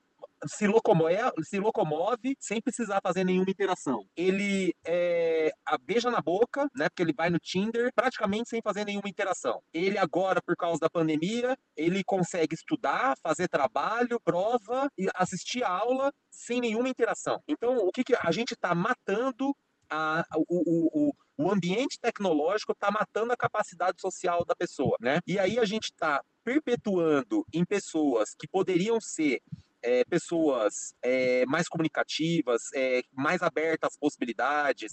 se 0.48 0.68
locomove, 0.68 1.32
se 1.44 1.60
locomove 1.60 2.36
sem 2.40 2.62
precisar 2.62 3.00
fazer 3.02 3.24
nenhuma 3.24 3.50
interação. 3.50 4.06
Ele 4.16 4.74
é, 4.86 5.52
beija 5.82 6.12
na 6.12 6.22
boca, 6.22 6.70
né? 6.76 6.90
Porque 6.90 7.02
ele 7.02 7.14
vai 7.14 7.30
no 7.30 7.40
Tinder 7.40 7.92
praticamente 7.96 8.50
sem 8.50 8.62
fazer 8.62 8.86
nenhuma 8.86 9.10
interação. 9.10 9.62
Ele 9.74 9.98
agora, 9.98 10.42
por 10.46 10.56
causa 10.56 10.80
da 10.80 10.90
pandemia, 10.90 11.58
ele 11.76 12.04
consegue 12.04 12.56
estudar, 12.56 13.16
fazer 13.24 13.48
trabalho, 13.48 14.20
prova 14.24 14.90
assistir 15.16 15.64
aula 15.64 16.12
sem 16.32 16.60
nenhuma 16.60 16.90
interação. 16.90 17.42
Então, 17.48 17.78
o 17.78 17.92
que, 17.92 18.04
que 18.04 18.16
a 18.16 18.32
gente 18.32 18.54
está 18.54 18.76
matando 18.76 19.56
a, 19.90 20.26
o, 20.36 21.10
o, 21.10 21.14
o 21.38 21.52
ambiente 21.52 22.00
tecnológico 22.00 22.72
está 22.72 22.92
matando 22.92 23.34
a 23.34 23.38
capacidade 23.38 24.00
social 24.00 24.46
da 24.46 24.56
pessoa, 24.56 24.98
né? 25.00 25.20
E 25.28 25.38
aí 25.38 25.60
a 25.60 25.66
gente 25.66 25.86
está 25.86 26.22
perpetuando 26.44 27.46
em 27.54 27.66
pessoas 27.66 28.36
que 28.38 28.48
poderiam 28.48 29.00
ser 29.02 29.42
é, 29.82 30.04
pessoas 30.06 30.96
é, 31.04 31.46
mais 31.46 31.68
comunicativas, 31.68 32.64
é, 32.74 33.02
mais 33.14 33.42
abertas 33.42 33.92
às 33.92 33.98
possibilidades, 33.98 34.92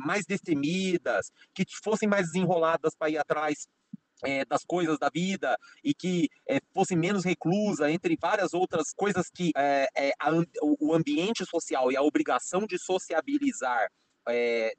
mais 0.00 0.24
destemidas, 0.24 1.32
que 1.54 1.64
fossem 1.82 2.08
mais 2.08 2.26
desenroladas 2.26 2.94
para 2.94 3.10
ir 3.10 3.18
atrás 3.18 3.66
é, 4.22 4.44
das 4.44 4.64
coisas 4.64 4.98
da 4.98 5.10
vida 5.10 5.58
e 5.82 5.92
que 5.92 6.28
é, 6.48 6.60
fosse 6.72 6.94
menos 6.94 7.24
reclusa, 7.24 7.90
entre 7.90 8.16
várias 8.20 8.54
outras 8.54 8.92
coisas 8.94 9.28
que 9.28 9.50
é, 9.56 10.12
a, 10.18 10.30
o 10.80 10.94
ambiente 10.94 11.44
social 11.44 11.90
e 11.90 11.96
a 11.96 12.02
obrigação 12.02 12.66
de 12.66 12.78
sociabilizar 12.78 13.88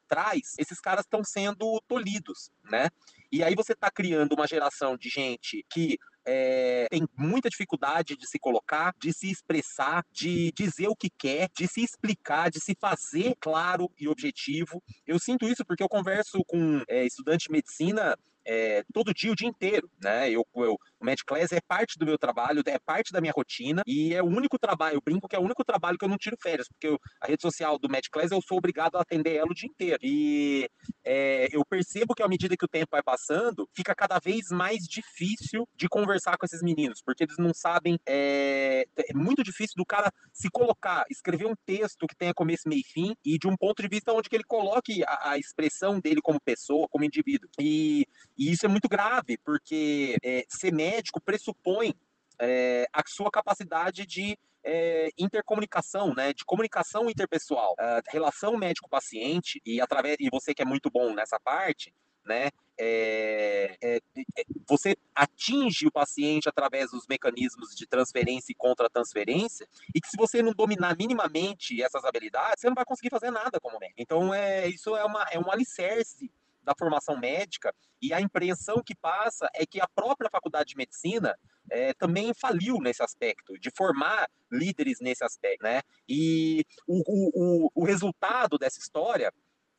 traz, 0.07 0.53
esses 0.57 0.79
caras 0.79 1.05
estão 1.05 1.23
sendo 1.23 1.81
tolhidos, 1.87 2.51
né? 2.63 2.89
E 3.31 3.43
aí 3.43 3.55
você 3.55 3.73
está 3.73 3.89
criando 3.89 4.33
uma 4.33 4.47
geração 4.47 4.95
de 4.95 5.09
gente 5.09 5.65
que 5.69 5.97
é, 6.25 6.87
tem 6.89 7.07
muita 7.17 7.49
dificuldade 7.49 8.15
de 8.15 8.27
se 8.27 8.39
colocar, 8.39 8.93
de 8.97 9.11
se 9.11 9.29
expressar, 9.29 10.05
de 10.11 10.51
dizer 10.53 10.87
o 10.87 10.95
que 10.95 11.09
quer, 11.09 11.49
de 11.55 11.67
se 11.67 11.83
explicar, 11.83 12.49
de 12.49 12.59
se 12.61 12.75
fazer 12.79 13.35
claro 13.39 13.91
e 13.99 14.07
objetivo. 14.07 14.81
Eu 15.05 15.19
sinto 15.19 15.47
isso 15.47 15.65
porque 15.65 15.83
eu 15.83 15.89
converso 15.89 16.43
com 16.45 16.81
é, 16.87 17.05
estudante 17.05 17.47
de 17.47 17.51
medicina 17.51 18.17
é, 18.45 18.83
todo 18.93 19.13
dia, 19.13 19.31
o 19.31 19.35
dia 19.35 19.47
inteiro, 19.47 19.89
né? 20.01 20.29
Eu, 20.29 20.45
eu, 20.55 20.77
o 21.03 21.05
Med 21.05 21.23
Class 21.25 21.51
é 21.51 21.59
parte 21.67 21.99
do 21.99 22.05
meu 22.05 22.17
trabalho, 22.17 22.63
é 22.65 22.79
parte 22.79 23.11
da 23.11 23.19
minha 23.19 23.33
rotina 23.35 23.83
e 23.85 24.13
é 24.13 24.23
o 24.23 24.25
único 24.25 24.57
trabalho, 24.57 24.95
eu 24.95 25.01
brinco 25.01 25.27
que 25.27 25.35
é 25.35 25.39
o 25.39 25.43
único 25.43 25.63
trabalho 25.63 25.97
que 25.97 26.05
eu 26.05 26.09
não 26.09 26.17
tiro 26.17 26.37
férias, 26.41 26.67
porque 26.69 26.87
eu, 26.87 26.97
a 27.21 27.27
rede 27.27 27.41
social 27.41 27.77
do 27.77 27.89
Med 27.89 28.09
Class 28.09 28.31
eu 28.31 28.41
sou 28.41 28.57
obrigado 28.57 28.95
a 28.95 29.01
atender 29.01 29.35
ela 29.35 29.51
o 29.51 29.53
dia 29.53 29.69
inteiro. 29.69 29.99
E 30.01 30.67
é, 31.03 31.49
eu 31.51 31.63
percebo 31.65 32.15
que 32.15 32.23
à 32.23 32.27
medida 32.27 32.55
que 32.55 32.65
o 32.65 32.67
tempo 32.67 32.87
vai 32.91 33.03
passando, 33.03 33.67
fica 33.75 33.93
cada 33.93 34.17
vez 34.19 34.47
mais 34.49 34.79
difícil 34.87 35.67
de 35.75 35.89
conversar 35.89 36.37
com 36.37 36.45
esses 36.45 36.61
meninos, 36.61 37.01
porque 37.05 37.23
eles 37.23 37.37
não 37.37 37.53
sabem, 37.53 37.99
é, 38.07 38.85
é 38.97 39.13
muito 39.13 39.43
difícil 39.43 39.73
do 39.75 39.85
cara 39.85 40.09
se 40.31 40.49
colocar, 40.49 41.03
escrever 41.09 41.47
um 41.47 41.55
texto 41.65 42.07
que 42.07 42.15
tenha 42.15 42.33
começo, 42.33 42.67
meio 42.67 42.79
e 42.79 42.83
fim 42.83 43.15
e 43.25 43.37
de 43.37 43.47
um 43.47 43.57
ponto 43.57 43.81
de 43.81 43.89
vista 43.89 44.13
onde 44.13 44.29
que 44.29 44.35
ele 44.35 44.43
coloque 44.45 45.03
a, 45.03 45.31
a 45.31 45.37
expressão 45.37 45.99
dele 45.99 46.21
como 46.21 46.39
pessoa, 46.39 46.87
como 46.89 47.03
indivíduo. 47.03 47.49
E 47.59 48.07
e 48.37 48.51
isso 48.51 48.65
é 48.65 48.69
muito 48.69 48.87
grave, 48.89 49.37
porque 49.43 50.17
é, 50.23 50.43
ser 50.49 50.73
médico 50.73 50.92
pressupõe 51.23 51.93
é, 52.39 52.87
a 52.91 53.01
sua 53.07 53.31
capacidade 53.31 54.05
de 54.05 54.37
é, 54.63 55.09
intercomunicação, 55.17 56.13
né, 56.13 56.33
de 56.33 56.45
comunicação 56.45 57.09
interpessoal, 57.09 57.75
relação 58.09 58.57
médico-paciente 58.57 59.61
e 59.65 59.81
através 59.81 60.15
e 60.19 60.29
você 60.29 60.53
que 60.53 60.61
é 60.61 60.65
muito 60.65 60.89
bom 60.89 61.13
nessa 61.13 61.39
parte, 61.39 61.93
né, 62.25 62.49
é, 62.77 63.77
é, 63.81 63.97
é, 63.97 64.43
você 64.67 64.95
atinge 65.13 65.85
o 65.85 65.91
paciente 65.91 66.49
através 66.49 66.91
dos 66.91 67.05
mecanismos 67.07 67.75
de 67.75 67.85
transferência 67.85 68.51
e 68.51 68.55
contra-transferência, 68.55 69.67
e 69.93 70.01
que 70.01 70.07
se 70.07 70.17
você 70.17 70.41
não 70.41 70.53
dominar 70.53 70.95
minimamente 70.97 71.81
essas 71.83 72.03
habilidades, 72.03 72.61
você 72.61 72.67
não 72.67 72.75
vai 72.75 72.85
conseguir 72.85 73.09
fazer 73.09 73.31
nada 73.31 73.59
como 73.59 73.79
médico. 73.79 74.01
Então, 74.01 74.33
é, 74.33 74.67
isso 74.67 74.95
é, 74.95 75.03
uma, 75.03 75.23
é 75.31 75.39
um 75.39 75.51
alicerce 75.51 76.31
da 76.63 76.73
formação 76.77 77.17
médica, 77.17 77.73
e 78.01 78.13
a 78.13 78.21
impressão 78.21 78.81
que 78.85 78.95
passa 78.95 79.49
é 79.55 79.65
que 79.65 79.79
a 79.79 79.87
própria 79.95 80.29
faculdade 80.29 80.69
de 80.69 80.77
medicina 80.77 81.37
é, 81.71 81.93
também 81.93 82.33
faliu 82.33 82.77
nesse 82.81 83.01
aspecto, 83.01 83.57
de 83.59 83.71
formar 83.75 84.27
líderes 84.51 84.99
nesse 84.99 85.23
aspecto, 85.23 85.63
né? 85.63 85.81
E 86.07 86.65
o, 86.87 87.01
o, 87.05 87.71
o 87.75 87.85
resultado 87.85 88.57
dessa 88.57 88.79
história 88.79 89.31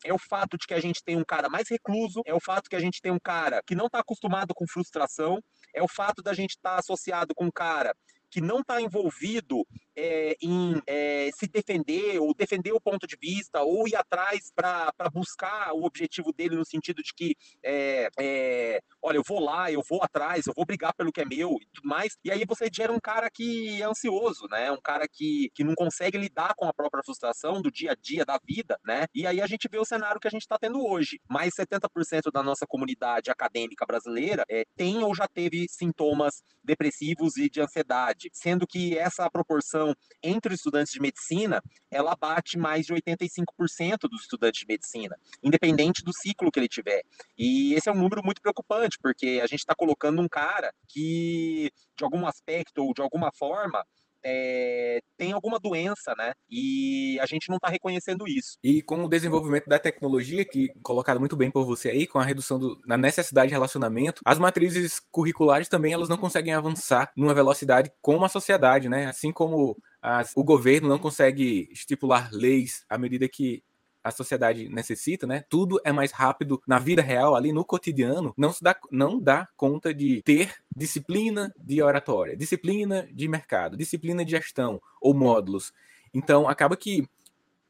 é 0.04 0.12
o 0.12 0.18
fato 0.18 0.58
de 0.58 0.66
que 0.66 0.74
a 0.74 0.80
gente 0.80 1.02
tem 1.02 1.16
um 1.16 1.24
cara 1.24 1.48
mais 1.48 1.68
recluso, 1.68 2.22
é 2.26 2.34
o 2.34 2.40
fato 2.40 2.68
que 2.68 2.76
a 2.76 2.80
gente 2.80 3.00
tem 3.00 3.10
um 3.10 3.18
cara 3.18 3.62
que 3.66 3.74
não 3.74 3.86
está 3.86 4.00
acostumado 4.00 4.54
com 4.54 4.66
frustração, 4.66 5.42
é 5.74 5.82
o 5.82 5.88
fato 5.88 6.22
da 6.22 6.34
gente 6.34 6.50
estar 6.50 6.74
tá 6.74 6.78
associado 6.78 7.34
com 7.34 7.46
um 7.46 7.50
cara 7.50 7.94
que 8.34 8.40
não 8.40 8.62
está 8.62 8.82
envolvido 8.82 9.64
é, 9.96 10.34
em 10.42 10.82
é, 10.88 11.30
se 11.38 11.46
defender 11.46 12.18
ou 12.18 12.34
defender 12.34 12.72
o 12.72 12.80
ponto 12.80 13.06
de 13.06 13.16
vista 13.16 13.62
ou 13.62 13.86
ir 13.86 13.94
atrás 13.94 14.50
para 14.52 14.92
buscar 15.12 15.72
o 15.72 15.84
objetivo 15.84 16.32
dele 16.32 16.56
no 16.56 16.64
sentido 16.64 17.00
de 17.00 17.14
que 17.14 17.36
é, 17.62 18.08
é, 18.18 18.80
olha, 19.00 19.18
eu 19.18 19.22
vou 19.24 19.38
lá, 19.38 19.70
eu 19.70 19.84
vou 19.88 20.02
atrás, 20.02 20.48
eu 20.48 20.52
vou 20.52 20.66
brigar 20.66 20.92
pelo 20.94 21.12
que 21.12 21.20
é 21.20 21.24
meu 21.24 21.56
e 21.60 21.66
tudo 21.72 21.88
mais. 21.88 22.16
E 22.24 22.32
aí 22.32 22.44
você 22.44 22.68
gera 22.74 22.92
um 22.92 22.98
cara 22.98 23.30
que 23.30 23.80
é 23.80 23.84
ansioso, 23.84 24.48
né? 24.50 24.72
Um 24.72 24.80
cara 24.82 25.06
que, 25.06 25.48
que 25.54 25.62
não 25.62 25.76
consegue 25.76 26.18
lidar 26.18 26.54
com 26.56 26.66
a 26.66 26.74
própria 26.74 27.04
frustração 27.04 27.62
do 27.62 27.70
dia 27.70 27.92
a 27.92 27.94
dia 27.94 28.24
da 28.24 28.36
vida, 28.44 28.76
né? 28.84 29.06
E 29.14 29.28
aí 29.28 29.40
a 29.40 29.46
gente 29.46 29.68
vê 29.70 29.78
o 29.78 29.84
cenário 29.84 30.20
que 30.20 30.26
a 30.26 30.30
gente 30.30 30.42
está 30.42 30.58
tendo 30.58 30.84
hoje. 30.84 31.20
Mais 31.30 31.54
70% 31.54 32.32
da 32.32 32.42
nossa 32.42 32.66
comunidade 32.66 33.30
acadêmica 33.30 33.86
brasileira 33.86 34.44
é, 34.50 34.64
tem 34.76 35.04
ou 35.04 35.14
já 35.14 35.28
teve 35.28 35.66
sintomas 35.68 36.42
depressivos 36.64 37.36
e 37.36 37.48
de 37.48 37.60
ansiedade, 37.60 38.23
sendo 38.32 38.66
que 38.66 38.96
essa 38.98 39.28
proporção 39.30 39.94
entre 40.22 40.52
os 40.52 40.60
estudantes 40.60 40.92
de 40.92 41.00
medicina, 41.00 41.62
ela 41.90 42.16
bate 42.16 42.58
mais 42.58 42.86
de 42.86 42.94
85% 42.94 44.08
dos 44.10 44.22
estudantes 44.22 44.60
de 44.60 44.66
medicina, 44.66 45.16
independente 45.42 46.02
do 46.02 46.12
ciclo 46.12 46.50
que 46.50 46.58
ele 46.58 46.68
tiver. 46.68 47.02
E 47.36 47.74
esse 47.74 47.88
é 47.88 47.92
um 47.92 47.98
número 47.98 48.22
muito 48.24 48.40
preocupante, 48.40 48.98
porque 49.00 49.40
a 49.42 49.46
gente 49.46 49.60
está 49.60 49.74
colocando 49.74 50.20
um 50.20 50.28
cara 50.28 50.72
que, 50.88 51.70
de 51.96 52.04
algum 52.04 52.26
aspecto 52.26 52.82
ou 52.82 52.94
de 52.94 53.02
alguma 53.02 53.30
forma, 53.32 53.84
é, 54.24 55.00
tem 55.16 55.32
alguma 55.32 55.58
doença, 55.58 56.14
né? 56.16 56.32
E 56.50 57.18
a 57.20 57.26
gente 57.26 57.48
não 57.48 57.56
está 57.56 57.68
reconhecendo 57.68 58.26
isso. 58.26 58.56
E 58.62 58.82
com 58.82 59.04
o 59.04 59.08
desenvolvimento 59.08 59.66
da 59.66 59.78
tecnologia, 59.78 60.44
que 60.44 60.70
colocado 60.82 61.20
muito 61.20 61.36
bem 61.36 61.50
por 61.50 61.64
você 61.64 61.90
aí, 61.90 62.06
com 62.06 62.18
a 62.18 62.24
redução 62.24 62.58
do, 62.58 62.80
na 62.86 62.96
necessidade 62.96 63.48
de 63.48 63.54
relacionamento, 63.54 64.22
as 64.24 64.38
matrizes 64.38 65.00
curriculares 65.10 65.68
também 65.68 65.92
elas 65.92 66.08
não 66.08 66.16
conseguem 66.16 66.54
avançar 66.54 67.12
numa 67.16 67.34
velocidade 67.34 67.92
como 68.00 68.24
a 68.24 68.28
sociedade, 68.28 68.88
né? 68.88 69.06
Assim 69.06 69.30
como 69.30 69.76
as, 70.00 70.32
o 70.34 70.42
governo 70.42 70.88
não 70.88 70.98
consegue 70.98 71.68
estipular 71.70 72.30
leis 72.32 72.84
à 72.88 72.98
medida 72.98 73.28
que 73.28 73.62
a 74.04 74.10
sociedade 74.10 74.68
necessita, 74.68 75.26
né? 75.26 75.44
Tudo 75.48 75.80
é 75.82 75.90
mais 75.90 76.12
rápido 76.12 76.62
na 76.66 76.78
vida 76.78 77.00
real, 77.00 77.34
ali 77.34 77.52
no 77.52 77.64
cotidiano, 77.64 78.34
não 78.36 78.52
se 78.52 78.62
dá, 78.62 78.76
não 78.90 79.18
dá 79.18 79.48
conta 79.56 79.94
de 79.94 80.22
ter 80.22 80.54
disciplina 80.76 81.52
de 81.58 81.82
oratória, 81.82 82.36
disciplina 82.36 83.08
de 83.10 83.26
mercado, 83.26 83.78
disciplina 83.78 84.22
de 84.22 84.32
gestão 84.32 84.78
ou 85.00 85.14
módulos. 85.14 85.72
Então, 86.12 86.46
acaba 86.46 86.76
que 86.76 87.08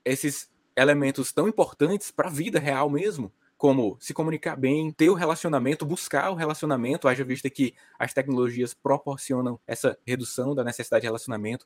esses 0.05 0.51
elementos 0.77 1.33
tão 1.33 1.47
importantes 1.47 2.11
para 2.11 2.29
a 2.29 2.33
vida 2.33 2.59
real 2.59 2.91
mesmo, 2.91 3.33
como 3.57 3.97
se 4.01 4.13
comunicar 4.13 4.57
bem, 4.57 4.91
ter 4.91 5.09
o 5.09 5.15
relacionamento, 5.15 5.87
buscar 5.87 6.31
o 6.31 6.35
relacionamento, 6.35 7.07
haja 7.07 7.25
vista 7.25 7.49
que 7.49 7.75
as 7.97 8.13
tecnologias 8.13 8.75
proporcionam 8.75 9.59
essa 9.67 9.97
redução 10.05 10.53
da 10.53 10.65
necessidade 10.65 11.03
de 11.03 11.07
relacionamento. 11.07 11.65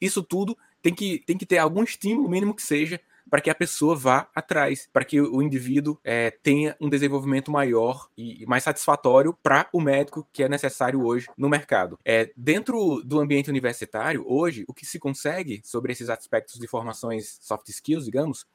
Isso 0.00 0.22
tudo 0.22 0.58
tem 0.82 0.92
que, 0.92 1.20
tem 1.20 1.38
que 1.38 1.46
ter 1.46 1.58
algum 1.58 1.84
estímulo, 1.84 2.28
mínimo 2.28 2.54
que 2.54 2.62
seja, 2.62 3.00
para 3.30 3.40
que 3.40 3.48
a 3.48 3.54
pessoa 3.54 3.94
vá 3.94 4.28
atrás, 4.34 4.88
para 4.92 5.04
que 5.04 5.20
o 5.20 5.40
indivíduo 5.40 5.98
é, 6.02 6.30
tenha 6.30 6.76
um 6.80 6.88
desenvolvimento 6.88 7.50
maior 7.50 8.08
e 8.16 8.44
mais 8.46 8.64
satisfatório 8.64 9.36
para 9.42 9.68
o 9.72 9.80
médico 9.80 10.26
que 10.32 10.42
é 10.42 10.48
necessário 10.48 11.04
hoje 11.04 11.28
no 11.36 11.48
mercado. 11.48 11.98
É, 12.04 12.30
dentro 12.36 13.02
do 13.04 13.20
ambiente 13.20 13.48
universitário, 13.48 14.24
hoje, 14.26 14.64
o 14.66 14.74
que 14.74 14.84
se 14.84 14.98
consegue 14.98 15.60
sobre 15.64 15.92
esses 15.92 16.10
aspectos 16.10 16.58
de 16.58 16.66
formações 16.66 17.38
soft 17.40 17.68
skills, 17.68 18.04
digamos, 18.04 18.46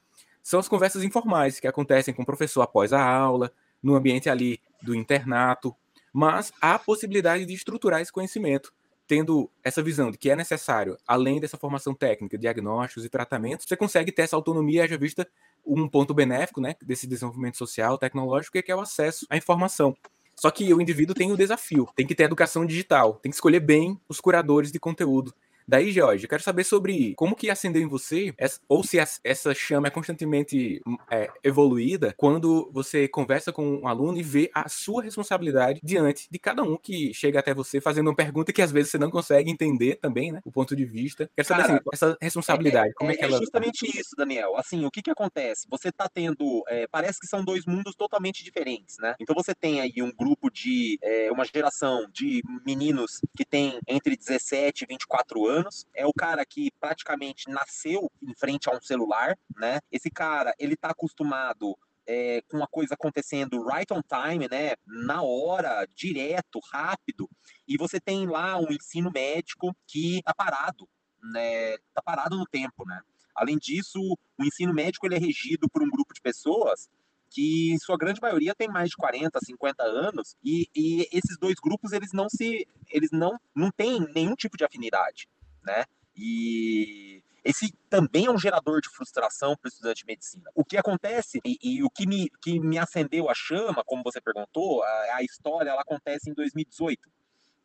são 0.44 0.60
as 0.60 0.68
conversas 0.68 1.04
informais 1.04 1.60
que 1.60 1.68
acontecem 1.68 2.14
com 2.14 2.22
o 2.22 2.26
professor 2.26 2.62
após 2.62 2.94
a 2.94 3.04
aula, 3.04 3.52
no 3.82 3.96
ambiente 3.96 4.30
ali 4.30 4.60
do 4.82 4.96
internato, 4.96 5.76
mas 6.12 6.52
há 6.62 6.78
possibilidade 6.78 7.46
de 7.46 7.54
estruturar 7.54 8.02
esse 8.02 8.12
conhecimento 8.12 8.74
tendo 9.08 9.50
essa 9.64 9.82
visão 9.82 10.12
de 10.12 10.18
que 10.18 10.30
é 10.30 10.36
necessário, 10.36 10.98
além 11.08 11.40
dessa 11.40 11.58
formação 11.58 11.94
técnica, 11.94 12.38
diagnósticos 12.38 13.06
e 13.06 13.10
tratamentos, 13.10 13.66
você 13.68 13.76
consegue 13.76 14.12
ter 14.12 14.24
essa 14.24 14.36
autonomia, 14.36 14.88
já 14.88 14.98
vista 14.98 15.28
um 15.66 15.88
ponto 15.88 16.14
benéfico 16.14 16.62
né, 16.62 16.76
desse 16.82 17.08
desenvolvimento 17.08 17.58
social, 17.58 17.98
tecnológico, 17.98 18.62
que 18.62 18.72
é 18.72 18.76
o 18.76 18.82
acesso 18.82 19.26
à 19.30 19.38
informação. 19.38 19.96
Só 20.36 20.52
que 20.52 20.74
o 20.74 20.82
indivíduo 20.82 21.16
tem 21.16 21.32
o 21.32 21.38
desafio, 21.38 21.88
tem 21.96 22.06
que 22.06 22.14
ter 22.14 22.24
educação 22.24 22.66
digital, 22.66 23.14
tem 23.16 23.32
que 23.32 23.36
escolher 23.36 23.62
bem 23.62 24.00
os 24.10 24.20
curadores 24.20 24.72
de 24.72 24.80
conteúdo. 24.80 25.34
Daí, 25.68 25.92
George, 25.92 26.26
eu 26.26 26.30
quero 26.30 26.44
saber 26.44 26.64
sobre 26.64 27.16
como 27.16 27.36
que 27.36 27.50
acendeu 27.50 27.82
em 27.82 27.88
você, 27.88 28.34
ou 28.68 28.84
se 28.84 28.98
essa 29.24 29.54
chama 29.54 29.88
é 29.88 29.92
constantemente 29.92 30.82
é, 31.10 31.30
evoluída, 31.44 32.14
quando 32.18 32.70
você 32.72 33.08
conversa 33.08 33.52
com 33.52 33.80
um 33.80 33.88
aluno 33.88 34.18
e 34.18 34.24
vê 34.24 34.52
a 34.54 34.70
sua 34.70 35.04
responsabilidade 35.04 35.80
diante 35.84 36.28
de 36.30 36.38
cada 36.38 36.62
um 36.62 36.78
que 36.78 37.14
chega 37.14 37.40
até 37.40 37.54
você 37.54 37.82
fazendo 37.82 38.08
uma 38.08 38.16
pergunta 38.16 38.54
que 38.54 38.62
às 38.62 38.72
vezes 38.72 38.92
você 38.92 38.98
não 38.98 39.10
consegue 39.10 39.50
entender 39.50 39.96
também, 39.96 40.32
né? 40.32 40.42
O 40.46 40.52
ponto 40.52 40.76
de 40.76 40.86
vista. 40.86 41.30
Quero 41.36 41.48
saber 41.48 41.64
Cara, 41.64 41.74
assim, 41.74 41.90
essa 41.94 42.18
responsabilidade, 42.22 42.90
é, 42.90 42.94
como 42.94 43.10
é, 43.10 43.14
é 43.14 43.18
que 43.18 43.24
ela. 43.24 43.38
É 43.38 43.40
justamente 43.40 43.86
isso, 43.86 44.16
Daniel. 44.16 44.56
Assim, 44.58 44.86
o 44.86 44.92
que 44.92 45.02
que 45.02 45.12
acontece? 45.12 45.66
Você 45.70 45.92
tá 45.92 46.08
tendo. 46.08 46.64
É, 46.68 46.88
parece 46.88 47.20
que 47.20 47.28
são 47.28 47.44
dois 47.44 47.66
mundos 47.66 47.96
totalmente 47.96 48.44
diferentes, 48.44 48.98
né? 49.00 49.16
Então 49.20 49.36
você 49.36 49.56
tem 49.56 49.82
aí 49.82 49.96
um 50.02 50.12
grupo 50.12 50.52
de. 50.52 51.00
É, 51.02 51.32
uma 51.32 51.46
geração 51.46 52.06
de 52.12 52.44
meninos 52.66 53.20
que 53.36 53.46
tem 53.46 53.80
entre 53.88 54.16
17 54.16 54.84
e 54.84 54.88
24 54.88 55.48
anos 55.48 55.55
anos, 55.56 55.86
é 55.94 56.06
o 56.06 56.14
cara 56.14 56.46
que 56.46 56.72
praticamente 56.80 57.50
nasceu 57.50 58.12
em 58.22 58.34
frente 58.36 58.70
a 58.70 58.76
um 58.76 58.82
celular, 58.82 59.38
né? 59.56 59.80
Esse 59.92 60.10
cara, 60.10 60.54
ele 60.60 60.76
tá 60.76 60.90
acostumado 60.90 61.78
é, 62.08 62.42
com 62.50 62.64
a 62.64 62.68
coisa 62.68 62.94
acontecendo 62.94 63.66
right 63.66 63.92
on 63.92 64.02
time, 64.02 64.48
né? 64.50 64.74
Na 64.86 65.22
hora, 65.22 65.88
direto, 65.94 66.60
rápido. 66.72 67.30
E 67.68 67.78
você 67.78 68.00
tem 68.00 68.28
lá 68.28 68.58
um 68.58 68.72
ensino 68.72 69.12
médico 69.14 69.76
que 69.88 70.22
tá 70.24 70.34
parado, 70.34 70.88
né? 71.24 71.78
Tá 71.94 72.02
parado 72.04 72.38
no 72.38 72.46
tempo, 72.46 72.86
né? 72.86 73.02
Além 73.36 73.58
disso, 73.58 74.00
o 74.00 74.44
ensino 74.44 74.74
médico 74.74 75.06
ele 75.06 75.16
é 75.16 75.20
regido 75.20 75.70
por 75.70 75.84
um 75.84 75.90
grupo 75.90 76.14
de 76.14 76.22
pessoas 76.22 76.90
que 77.30 77.76
sua 77.80 77.98
grande 77.98 78.22
maioria 78.22 78.56
tem 78.56 78.70
mais 78.70 78.90
de 78.90 78.96
40, 78.96 79.38
50 79.44 79.84
anos, 79.84 80.38
e, 80.44 80.70
e, 80.74 81.02
esses 81.12 81.38
dois 81.38 81.56
grupos 81.56 81.92
eles 81.92 82.14
não 82.14 82.30
se 82.30 82.66
eles 82.90 83.10
não 83.12 83.38
não 83.54 83.70
têm 83.72 84.00
nenhum 84.14 84.36
tipo 84.36 84.56
de 84.56 84.64
afinidade 84.64 85.28
né? 85.66 85.86
E 86.16 87.22
esse 87.44 87.72
também 87.90 88.26
é 88.26 88.32
um 88.32 88.40
gerador 88.40 88.82
de 88.82 88.90
frustração 88.90 89.56
para 89.56 89.68
o 89.68 89.70
estudante 89.70 90.00
de 90.00 90.06
medicina. 90.06 90.50
O 90.56 90.66
que 90.66 90.78
acontece 90.78 91.40
e, 91.46 91.58
e, 91.62 91.84
o 91.84 91.90
que 91.90 92.08
me, 92.08 92.30
que 92.42 92.60
me 92.60 92.78
acendeu 92.78 93.30
a 93.30 93.34
chama, 93.36 93.84
como 93.86 94.04
você 94.04 94.20
perguntou, 94.20 94.82
a, 94.84 95.16
a 95.18 95.24
história 95.24 95.70
ela 95.70 95.82
acontece 95.82 96.30
em 96.30 96.34
2018. 96.34 97.08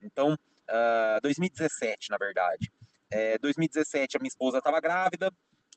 Então, 0.03 0.35
uh, 0.35 0.39
ah, 0.69 1.21
2017, 1.23 2.11
na 2.11 2.19
verdade. 2.19 2.71
É, 3.11 3.39
2017, 3.39 4.17
a 4.17 4.21
minha 4.21 4.29
esposa 4.29 4.59
estava 4.59 4.81
grávida 4.81 5.33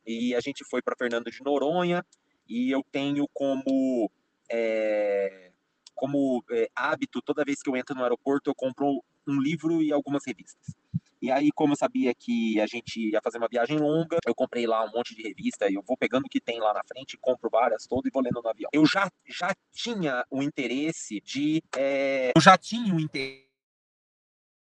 e 0.06 0.36
a 0.36 0.40
gente 0.40 0.64
foi 0.66 0.82
para 0.82 0.96
Fernando 0.98 1.32
de 1.32 1.42
Noronha 1.42 2.06
e 2.48 2.70
eu 2.72 2.84
tenho 2.92 3.28
como 3.34 4.12
é, 4.52 5.52
como 5.96 6.44
é, 6.52 6.70
hábito 6.76 7.22
toda 7.22 7.46
vez 7.46 7.62
que 7.62 7.70
eu 7.70 7.78
entro 7.78 7.96
no 7.96 8.04
aeroporto 8.04 8.50
eu 8.50 8.56
compro 8.56 9.02
um 9.26 9.40
livro 9.40 9.82
e 9.82 9.92
algumas 9.92 10.24
revistas. 10.26 10.76
E 11.24 11.32
aí, 11.32 11.54
como 11.56 11.72
eu 11.72 11.78
sabia 11.78 12.14
que 12.14 12.60
a 12.60 12.68
gente 12.68 13.00
ia 13.00 13.22
fazer 13.24 13.38
uma 13.38 13.48
viagem 13.48 13.78
longa, 13.78 14.18
eu 14.28 14.36
comprei 14.36 14.68
lá 14.68 14.84
um 14.84 14.92
monte 14.92 15.16
de 15.16 15.24
revista 15.24 15.70
e 15.70 15.76
eu 15.76 15.82
vou 15.82 15.96
pegando 15.96 16.26
o 16.26 16.30
que 16.30 16.42
tem 16.42 16.60
lá 16.60 16.74
na 16.74 16.82
frente, 16.84 17.18
compro 17.18 17.50
várias 17.50 17.88
todas 17.88 18.10
e 18.10 18.14
vou 18.14 18.22
lendo 18.22 18.42
no 18.42 18.50
avião. 18.50 18.70
Eu 18.74 18.86
já, 18.86 19.10
já 19.26 19.56
tinha 19.72 20.26
o 20.30 20.44
interesse 20.44 21.22
de. 21.22 21.64
É... 21.78 22.34
Eu 22.36 22.42
já 22.42 22.58
tinha 22.58 22.94
o 22.94 23.00
interesse. 23.00 23.48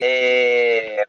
É... 0.03 1.07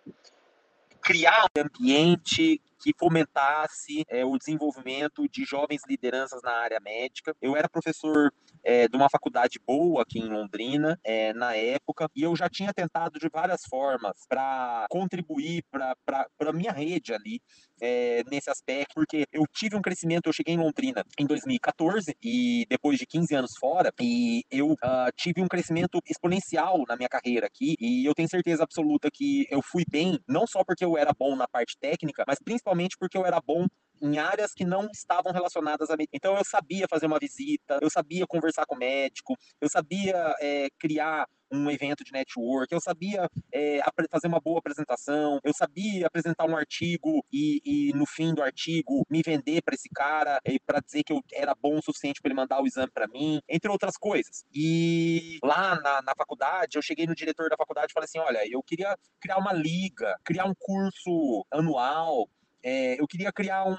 Criar 1.01 1.43
um 1.43 1.61
ambiente 1.61 2.61
que 2.81 2.93
fomentasse 2.97 4.03
é, 4.09 4.25
o 4.25 4.37
desenvolvimento 4.37 5.27
de 5.29 5.43
jovens 5.45 5.81
lideranças 5.87 6.41
na 6.43 6.51
área 6.51 6.79
médica. 6.79 7.35
Eu 7.41 7.55
era 7.55 7.69
professor 7.69 8.33
é, 8.63 8.87
de 8.87 8.95
uma 8.95 9.09
faculdade 9.09 9.59
boa 9.65 10.01
aqui 10.01 10.19
em 10.19 10.29
Londrina, 10.29 10.99
é, 11.03 11.33
na 11.33 11.55
época, 11.55 12.09
e 12.15 12.23
eu 12.23 12.35
já 12.35 12.49
tinha 12.49 12.73
tentado 12.73 13.19
de 13.19 13.29
várias 13.29 13.61
formas 13.69 14.25
para 14.27 14.85
contribuir 14.89 15.63
para 15.71 15.95
a 16.39 16.53
minha 16.53 16.71
rede 16.71 17.13
ali. 17.13 17.41
É, 17.83 18.23
nesse 18.29 18.47
aspecto, 18.47 18.93
porque 18.93 19.25
eu 19.33 19.43
tive 19.51 19.75
um 19.75 19.81
crescimento, 19.81 20.27
eu 20.27 20.33
cheguei 20.33 20.53
em 20.53 20.59
Londrina 20.59 21.03
em 21.17 21.25
2014 21.25 22.15
e 22.21 22.63
depois 22.69 22.99
de 22.99 23.07
15 23.07 23.33
anos 23.33 23.57
fora, 23.59 23.91
e 23.99 24.43
eu 24.51 24.73
uh, 24.73 25.11
tive 25.15 25.41
um 25.41 25.47
crescimento 25.47 25.99
exponencial 26.07 26.83
na 26.87 26.95
minha 26.95 27.09
carreira 27.09 27.47
aqui, 27.47 27.75
e 27.79 28.05
eu 28.05 28.13
tenho 28.13 28.29
certeza 28.29 28.63
absoluta 28.63 29.09
que 29.11 29.47
eu 29.49 29.63
fui 29.63 29.83
bem, 29.89 30.19
não 30.27 30.45
só 30.45 30.63
porque 30.63 30.85
eu 30.85 30.95
era 30.95 31.11
bom 31.17 31.35
na 31.35 31.47
parte 31.47 31.75
técnica, 31.79 32.23
mas 32.27 32.37
principalmente 32.37 32.70
porque 32.97 33.17
eu 33.17 33.25
era 33.25 33.39
bom 33.39 33.67
em 34.01 34.17
áreas 34.17 34.53
que 34.53 34.65
não 34.65 34.89
estavam 34.91 35.31
relacionadas 35.31 35.89
a 35.89 35.93
medicina. 35.93 36.17
Então 36.17 36.35
eu 36.35 36.43
sabia 36.43 36.87
fazer 36.89 37.05
uma 37.05 37.19
visita, 37.19 37.79
eu 37.81 37.89
sabia 37.89 38.25
conversar 38.25 38.65
com 38.65 38.75
o 38.75 38.79
médico, 38.79 39.37
eu 39.61 39.69
sabia 39.69 40.35
é, 40.41 40.69
criar 40.79 41.27
um 41.53 41.69
evento 41.69 42.03
de 42.03 42.13
network, 42.13 42.73
eu 42.73 42.79
sabia 42.79 43.29
é, 43.53 43.81
fazer 44.09 44.27
uma 44.27 44.39
boa 44.39 44.59
apresentação, 44.59 45.37
eu 45.43 45.53
sabia 45.53 46.07
apresentar 46.07 46.45
um 46.45 46.55
artigo 46.55 47.23
e, 47.31 47.61
e 47.65 47.93
no 47.93 48.05
fim 48.05 48.33
do 48.33 48.41
artigo 48.41 49.05
me 49.09 49.21
vender 49.21 49.61
para 49.61 49.75
esse 49.75 49.89
cara 49.89 50.39
e 50.45 50.57
para 50.59 50.79
dizer 50.79 51.03
que 51.03 51.11
eu 51.11 51.21
era 51.33 51.53
bom 51.53 51.77
o 51.77 51.83
suficiente 51.83 52.21
para 52.21 52.29
ele 52.29 52.39
mandar 52.39 52.61
o 52.61 52.65
exame 52.65 52.89
para 52.91 53.07
mim, 53.07 53.41
entre 53.49 53.69
outras 53.69 53.97
coisas. 53.97 54.45
E 54.53 55.39
lá 55.43 55.75
na, 55.81 56.01
na 56.01 56.13
faculdade, 56.17 56.77
eu 56.77 56.81
cheguei 56.81 57.05
no 57.05 57.13
diretor 57.13 57.49
da 57.49 57.57
faculdade 57.57 57.87
e 57.91 57.93
falei 57.93 58.05
assim: 58.05 58.19
olha, 58.19 58.41
eu 58.49 58.63
queria 58.63 58.97
criar 59.19 59.37
uma 59.37 59.51
liga, 59.51 60.15
criar 60.23 60.45
um 60.45 60.53
curso 60.57 61.45
anual 61.51 62.29
é, 62.63 62.99
eu 62.99 63.07
queria 63.07 63.31
criar 63.31 63.65
um, 63.65 63.77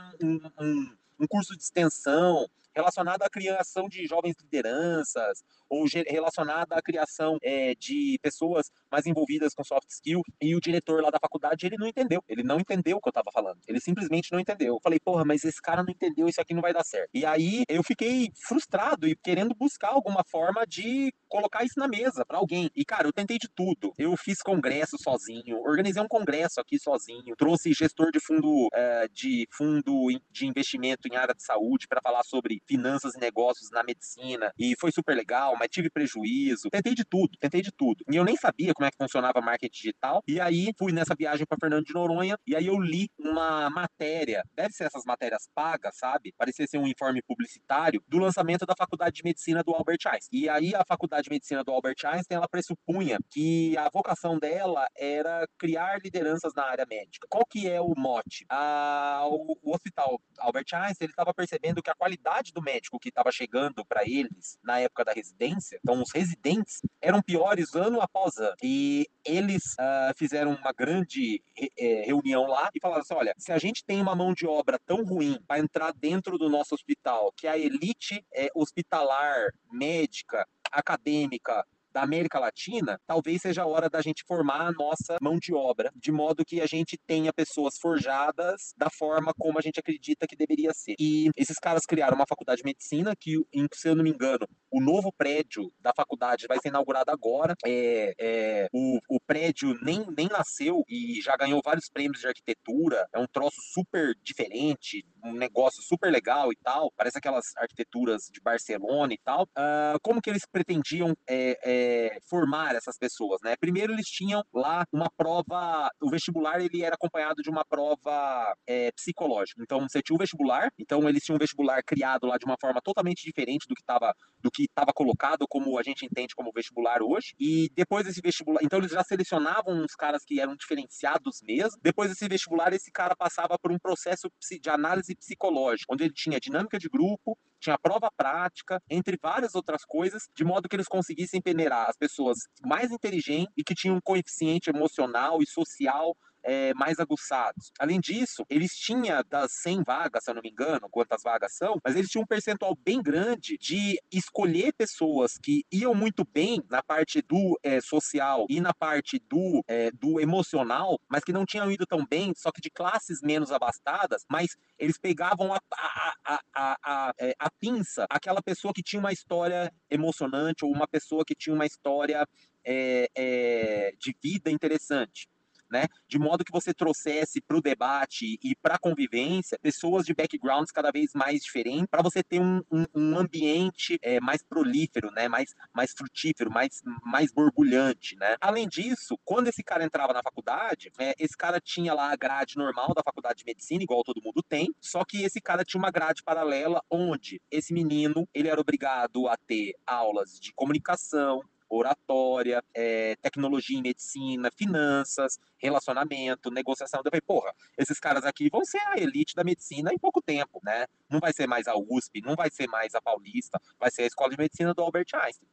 um, 0.61 0.97
um, 1.21 1.27
curso 1.27 1.57
de 1.57 1.63
extensão 1.63 2.47
relacionado 2.75 3.23
à 3.23 3.29
criação 3.29 3.89
de 3.89 4.07
jovens 4.07 4.35
lideranças 4.41 5.43
ou 5.69 5.85
relacionado 6.09 6.73
à 6.73 6.83
criação 6.83 7.39
é, 7.43 7.75
de 7.75 8.19
pessoas 8.23 8.71
mais 8.91 9.07
envolvidas 9.07 9.55
com 9.55 9.65
soft 9.65 9.89
skill. 9.91 10.23
E 10.41 10.55
o 10.55 10.61
diretor 10.61 11.03
lá 11.03 11.11
da 11.11 11.19
faculdade, 11.21 11.67
ele 11.67 11.77
não 11.79 11.87
entendeu. 11.87 12.23
Ele 12.29 12.43
não 12.43 12.59
entendeu 12.59 12.97
o 12.97 13.01
que 13.01 13.09
eu 13.09 13.11
estava 13.11 13.31
falando. 13.33 13.59
Ele 13.67 13.81
simplesmente 13.81 14.33
não 14.33 14.41
entendeu. 14.41 14.75
Eu 14.75 14.81
falei, 14.83 14.99
porra, 15.01 15.25
mas 15.25 15.45
esse 15.45 15.61
cara 15.61 15.83
não 15.83 15.91
entendeu, 15.91 16.29
isso 16.29 16.41
aqui 16.41 16.55
não 16.55 16.63
vai 16.63 16.73
dar 16.73 16.85
certo. 16.85 17.11
E 17.15 17.25
aí 17.25 17.65
eu 17.69 17.83
fiquei 17.83 18.31
frustrado 18.47 19.07
e 19.07 19.17
querendo 19.17 19.55
buscar 19.55 19.89
alguma 19.89 20.25
forma 20.25 20.67
de 20.67 21.13
colocar 21.33 21.65
isso 21.65 21.79
na 21.79 21.89
mesa 21.89 22.27
para 22.27 22.37
alguém. 22.37 22.71
E, 22.77 22.85
cara, 22.85 23.09
eu 23.09 23.13
tentei 23.13 23.39
de 23.39 23.49
tudo. 23.49 23.93
Eu 23.97 24.15
fiz 24.19 24.43
congresso 24.43 24.99
sozinho, 25.03 25.57
organizei 25.63 26.03
um 26.03 26.07
congresso 26.09 26.61
aqui 26.61 26.79
sozinho, 26.79 27.35
trouxe 27.39 27.73
gestor 27.73 28.11
de 28.13 28.21
fundo 28.21 28.67
uh, 28.67 29.09
de 29.11 29.49
fundo 29.51 30.09
de 30.31 30.47
investimento 30.47 31.09
em 31.09 31.17
área 31.17 31.35
de 31.35 31.43
saúde 31.43 31.89
para 31.89 32.03
falar 32.03 32.23
sobre 32.25 32.61
finanças 32.67 33.15
e 33.15 33.19
negócios 33.19 33.71
na 33.71 33.83
medicina. 33.83 34.53
E 34.59 34.75
foi 34.79 34.93
super 34.93 35.17
legal, 35.17 35.57
mas 35.59 35.71
tive 35.71 35.89
prejuízo. 35.89 36.69
Tentei 36.71 36.95
de 36.95 37.05
tudo, 37.05 37.39
tentei 37.39 37.63
de 37.63 37.73
tudo. 37.73 38.05
E 38.11 38.17
eu 38.17 38.25
nem 38.25 38.37
sabia 38.37 38.75
como 38.75 38.87
é 38.87 38.91
que 38.91 38.97
funcionava 38.99 39.41
marketing 39.41 39.73
digital. 39.73 40.23
E 40.29 40.39
aí 40.39 40.73
fui 40.79 40.93
nessa 40.93 41.15
viagem 41.15 41.47
para 41.47 41.57
Fernando 41.59 41.87
de 41.87 41.95
Noronha 41.95 42.37
e 42.47 42.55
aí 42.55 42.67
eu 42.67 42.79
li 42.79 43.09
uma 43.19 43.71
matéria, 43.71 44.43
deve 44.55 44.75
ser 44.75 44.85
essas 44.85 45.05
matérias 45.07 45.49
pagas, 45.55 45.97
sabe? 45.97 46.35
Parecia 46.37 46.67
ser 46.67 46.79
um 46.79 46.87
informe 46.87 47.23
publicitário 47.23 48.03
do 48.07 48.19
lançamento 48.19 48.67
da 48.67 48.75
Faculdade 48.77 49.17
de 49.17 49.23
Medicina 49.25 49.63
do 49.63 49.73
Albert 49.73 50.01
Einstein. 50.07 50.41
E 50.43 50.49
aí 50.49 50.75
a 50.75 50.85
Faculdade 50.85 51.22
de 51.23 51.31
Medicina 51.31 51.65
do 51.65 51.73
Albert 51.73 51.97
Einstein, 52.05 52.37
ela 52.37 52.49
pressupunha 52.49 53.19
que 53.31 53.77
a 53.77 53.89
vocação 53.89 54.39
dela 54.39 54.87
era 54.97 55.47
criar 55.59 55.99
lideranças 56.03 56.53
na 56.55 56.65
área 56.65 56.87
médica. 56.89 57.27
Qual 57.31 57.45
que 57.47 57.69
é 57.69 57.81
o 57.81 57.95
mote? 57.97 58.45
Ah, 58.49 59.23
o, 59.27 59.57
o 59.63 59.75
hospital 59.75 60.21
Albert 60.39 60.67
Einstein, 60.73 61.07
ele 61.07 61.13
estava 61.13 61.33
percebendo 61.33 61.83
que 61.83 61.91
a 61.91 61.95
qualidade 61.95 62.53
do 62.53 62.63
médico 62.63 62.99
que 62.99 63.09
estava 63.09 63.31
chegando 63.31 63.85
para 63.85 64.03
eles 64.05 64.59
na 64.63 64.79
época 64.81 65.05
da 65.05 65.13
residência, 65.13 65.79
então 65.83 66.03
os 66.03 66.11
residentes 66.13 66.81
eram 67.01 67.23
piores 67.23 67.75
ano 67.75 68.01
após 68.01 68.37
ano. 68.37 68.55
E 68.63 69.07
eles 69.25 69.75
uh, 69.75 70.13
fizeram 70.17 70.53
uma 70.55 70.73
grande 70.73 71.43
é, 71.79 72.03
reunião 72.05 72.47
lá 72.47 72.71
e 72.75 72.81
falaram 72.81 73.03
assim: 73.03 73.15
olha, 73.15 73.35
se 73.39 73.53
a 73.53 73.59
gente 73.59 73.85
tem 73.85 74.01
uma 74.01 74.15
mão 74.15 74.35
de 74.35 74.47
obra 74.47 74.79
tão 74.85 75.05
ruim 75.05 75.39
para 75.47 75.61
entrar 75.61 75.93
dentro 75.93 76.39
do 76.39 76.49
nosso 76.49 76.75
hospital, 76.75 77.33
que 77.37 77.47
a 77.47 77.57
elite 77.57 78.25
é, 78.35 78.49
hospitalar, 78.55 79.49
médica, 79.71 80.47
acadêmica, 80.73 81.65
da 81.93 82.03
América 82.03 82.39
Latina, 82.41 82.99
talvez 83.07 83.43
seja 83.43 83.63
a 83.63 83.67
hora 83.67 83.89
da 83.89 84.01
gente 84.01 84.25
formar 84.27 84.67
a 84.67 84.73
nossa 84.73 85.19
mão 85.21 85.37
de 85.39 85.53
obra, 85.53 85.93
de 85.95 86.11
modo 86.11 86.45
que 86.45 86.61
a 86.61 86.67
gente 86.67 86.99
tenha 87.07 87.33
pessoas 87.33 87.79
forjadas 87.79 88.73
da 88.77 88.89
forma 88.89 89.33
como 89.39 89.59
a 89.59 89.63
gente 89.63 89.79
acredita 89.79 90.27
que 90.27 90.35
deveria 90.35 90.73
ser. 90.73 90.95
E 90.99 91.29
esses 91.37 91.59
caras 91.59 91.85
criaram 91.85 92.17
uma 92.17 92.27
faculdade 92.27 92.63
de 92.63 92.65
medicina 92.65 93.15
que, 93.15 93.39
se 93.75 93.89
eu 93.89 93.95
não 93.95 94.03
me 94.03 94.11
engano, 94.11 94.49
o 94.73 94.81
novo 94.81 95.13
prédio 95.13 95.71
da 95.79 95.93
faculdade 95.95 96.47
vai 96.49 96.59
ser 96.59 96.69
inaugurado 96.69 97.11
agora. 97.11 97.55
É, 97.65 98.15
é, 98.19 98.69
o, 98.73 98.99
o 99.09 99.21
prédio 99.21 99.79
nem, 99.83 100.07
nem 100.17 100.29
nasceu 100.29 100.83
e 100.89 101.21
já 101.21 101.37
ganhou 101.37 101.61
vários 101.63 101.91
prêmios 101.91 102.21
de 102.21 102.27
arquitetura. 102.27 103.07
É 103.13 103.19
um 103.19 103.27
troço 103.27 103.61
super 103.75 104.17
diferente, 104.23 105.05
um 105.23 105.35
negócio 105.35 105.83
super 105.83 106.11
legal 106.11 106.51
e 106.51 106.57
tal. 106.57 106.91
Parece 106.97 107.19
aquelas 107.19 107.55
arquiteturas 107.59 108.31
de 108.33 108.41
Barcelona 108.41 109.13
e 109.13 109.19
tal. 109.19 109.43
Uh, 109.45 110.01
como 110.03 110.23
que 110.23 110.31
eles 110.31 110.47
pretendiam 110.51 111.15
é, 111.29 111.59
é, 111.65 112.19
formar 112.29 112.75
essas 112.75 112.97
pessoas, 112.97 113.41
né? 113.45 113.55
Primeiro 113.61 113.93
eles 113.93 114.07
tinham 114.07 114.43
lá 114.55 114.87
uma 114.91 115.11
prova, 115.15 115.91
o 116.01 116.11
vestibular 116.11 116.61
ele 116.61 116.83
era 116.83 116.95
acompanhado 116.95 117.43
de 117.43 117.51
uma 117.51 117.65
prova 117.65 118.57
é, 118.67 118.91
psicológica. 118.93 119.63
Então 119.63 119.81
você 119.81 120.01
tinha 120.01 120.17
o 120.17 120.19
vestibular, 120.19 120.71
então 120.79 121.07
eles 121.07 121.23
tinham 121.23 121.37
um 121.37 121.39
vestibular 121.39 121.83
criado 121.83 122.27
lá 122.27 122.39
de 122.39 122.47
uma 122.47 122.57
forma 122.59 122.81
totalmente 122.81 123.23
diferente 123.23 123.69
do 123.69 123.75
que 123.75 123.83
estava 123.83 124.15
do 124.41 124.51
que 124.51 124.62
estava 124.65 124.93
colocado 124.93 125.47
como 125.49 125.79
a 125.79 125.83
gente 125.83 126.05
entende 126.05 126.35
como 126.35 126.53
vestibular 126.53 127.03
hoje. 127.03 127.35
E 127.39 127.71
depois 127.75 128.07
desse 128.07 128.21
vestibular, 128.21 128.61
então 128.63 128.79
eles 128.79 128.91
já 128.91 129.03
selecionavam 129.03 129.75
uns 129.75 129.95
caras 129.95 130.25
que 130.25 130.41
eram 130.41 130.57
diferenciados 130.57 131.41
mesmo. 131.43 131.79
Depois 131.83 132.11
desse 132.11 132.29
vestibular, 132.29 132.73
esse 132.73 132.91
cara 132.91 133.17
passava 133.17 133.59
por 133.59 133.73
um 133.73 133.79
processo 133.79 134.31
de 134.61 134.71
análise 134.71 135.15
psicológica, 135.15 135.93
onde 135.93 136.05
ele 136.05 136.15
tinha 136.15 136.41
dinâmica 136.41 136.79
de 136.79 136.89
grupo, 136.89 137.39
tinha 137.61 137.79
prova 137.79 138.11
prática, 138.17 138.83
entre 138.91 139.17
várias 139.21 139.55
outras 139.55 139.85
coisas, 139.85 140.29
de 140.35 140.45
modo 140.45 140.69
que 140.69 140.77
eles 140.77 140.89
conseguissem 140.89 141.41
peneirar 141.41 141.89
as 141.89 141.97
pessoas 141.97 142.39
mais 142.65 142.91
inteligentes 142.91 143.53
e 143.57 143.63
que 143.63 143.75
tinham 143.75 143.97
um 143.97 144.01
coeficiente 144.03 144.69
emocional 144.69 145.41
e 145.41 145.47
social 145.47 146.17
é, 146.43 146.75
mais 146.75 146.99
aguçados. 146.99 147.73
Além 147.79 148.01
disso, 148.01 148.45
eles 148.49 148.73
tinham 148.73 149.23
das 149.29 149.53
100 149.53 149.83
vagas, 149.85 150.25
se 150.25 150.31
eu 150.31 150.35
não 150.35 150.43
me 150.43 150.51
engano, 150.51 150.89
quantas 150.91 151.23
vagas 151.23 151.55
são, 151.55 151.79
mas 151.85 151.97
eles 151.97 152.11
tinham 152.11 152.23
um 152.23 152.27
percentual 152.27 152.77
bem 152.77 153.03
grande 153.03 153.57
de 153.59 154.01
escolher 154.11 154.73
pessoas 154.73 155.39
que 155.39 155.65
iam 155.71 155.95
muito 155.95 156.25
bem 156.25 156.63
na 156.71 156.83
parte 156.83 157.23
do 157.23 157.59
é, 157.63 157.81
social 157.81 158.47
e 158.49 158.61
na 158.61 158.73
parte 158.73 159.19
do, 159.29 159.63
é, 159.67 159.91
do 159.93 160.21
emocional, 160.21 160.99
mas 161.09 161.25
que 161.25 161.33
não 161.33 161.45
tinham 161.45 161.71
ido 161.71 161.87
tão 161.87 162.05
bem, 162.05 162.33
só 162.37 162.51
que 162.51 162.61
de 162.61 162.71
classes 162.71 163.21
menos 163.23 163.53
abastadas, 163.53 164.25
mas 164.31 164.57
eles 164.79 164.99
pegavam 164.99 165.53
a, 165.53 165.61
a, 165.73 166.15
a, 166.25 166.41
a, 166.55 166.77
a, 166.83 167.15
é, 167.19 167.35
pinça, 167.61 168.07
aquela 168.09 168.43
pessoa 168.43 168.73
que 168.75 168.83
tinha 168.83 169.01
uma 169.01 169.13
história 169.13 169.73
emocionante 169.91 170.65
ou 170.65 170.73
uma 170.73 170.89
pessoa 170.89 171.25
que 171.25 171.35
tinha 171.35 171.55
uma 171.55 171.67
história 171.67 172.27
é, 172.65 173.09
é, 173.15 173.93
de 173.99 174.17
vida 174.23 174.51
interessante 174.51 175.29
né? 175.73 175.87
De 176.07 176.19
modo 176.19 176.45
que 176.45 176.53
você 176.53 176.75
trouxesse 176.75 177.41
para 177.41 177.57
o 177.57 177.63
debate 177.63 178.39
e 178.43 178.55
para 178.55 178.75
a 178.75 178.79
convivência 178.79 179.59
pessoas 179.61 180.05
de 180.05 180.15
backgrounds 180.15 180.71
cada 180.71 180.91
vez 180.91 181.13
mais 181.15 181.43
diferentes, 181.43 181.87
para 181.91 182.03
você 182.03 182.23
ter 182.23 182.41
um, 182.41 182.63
um, 182.71 182.85
um 182.95 183.19
ambiente 183.19 183.99
é, 184.03 184.21
mais 184.21 184.43
prolífero, 184.43 185.11
né? 185.11 185.29
Mais, 185.29 185.55
mais 185.73 185.93
frutífero, 185.93 186.51
mais, 186.51 186.83
mais 187.03 187.33
borbulhante, 187.33 188.17
né? 188.17 188.37
Além 188.41 188.69
disso, 188.69 189.19
quando 189.25 189.49
esse 189.49 189.63
cara 189.63 189.85
entrava 189.85 190.13
na 190.13 190.23
faculdade, 190.23 190.93
é, 190.99 191.15
esse 191.19 191.37
cara 191.37 191.59
tinha 191.61 191.95
lá 191.95 192.13
a 192.13 192.17
grade 192.17 192.57
normal 192.57 192.93
da 192.95 193.03
faculdade 193.03 193.39
de 193.39 193.45
medicina, 193.47 193.83
igual 193.83 194.05
todo 194.05 194.23
mundo 194.23 194.43
tem, 194.47 194.69
só 194.79 195.05
que 195.05 195.23
esse 195.23 195.41
cara 195.41 195.65
tinha 195.65 195.79
uma 195.79 195.91
grade 195.91 196.23
paralela 196.23 196.83
onde 196.91 197.41
esse 197.51 197.73
menino 197.73 198.29
ele 198.35 198.49
era 198.49 198.61
obrigado 198.61 199.27
a 199.29 199.37
ter 199.37 199.75
aulas 199.87 200.39
de 200.39 200.53
comunicação, 200.53 201.41
oratória, 201.77 202.63
é, 202.75 203.17
tecnologia 203.17 203.79
em 203.79 203.83
medicina, 203.83 204.51
finanças, 204.55 205.39
relacionamento, 205.59 206.51
negociação. 206.51 207.01
Eu 207.01 207.11
falei, 207.11 207.21
porra, 207.21 207.53
esses 207.79 207.99
caras 207.99 208.25
aqui 208.25 208.49
vão 208.51 208.65
ser 208.65 208.83
a 208.89 208.99
elite 208.99 209.35
da 209.35 209.43
medicina 209.43 209.93
em 209.93 209.99
pouco 209.99 210.21
tempo, 210.21 210.61
né? 210.63 210.87
Não 211.09 211.19
vai 211.19 211.33
ser 211.33 211.47
mais 211.47 211.67
a 211.67 211.75
USP, 211.77 212.21
não 212.21 212.35
vai 212.35 212.51
ser 212.51 212.67
mais 212.69 212.95
a 212.95 213.01
Paulista, 213.01 213.61
vai 213.79 213.91
ser 213.91 214.03
a 214.03 214.07
Escola 214.07 214.31
de 214.31 214.39
Medicina 214.39 214.75
do 214.75 214.83
Albert 214.83 215.07
Einstein. 215.15 215.49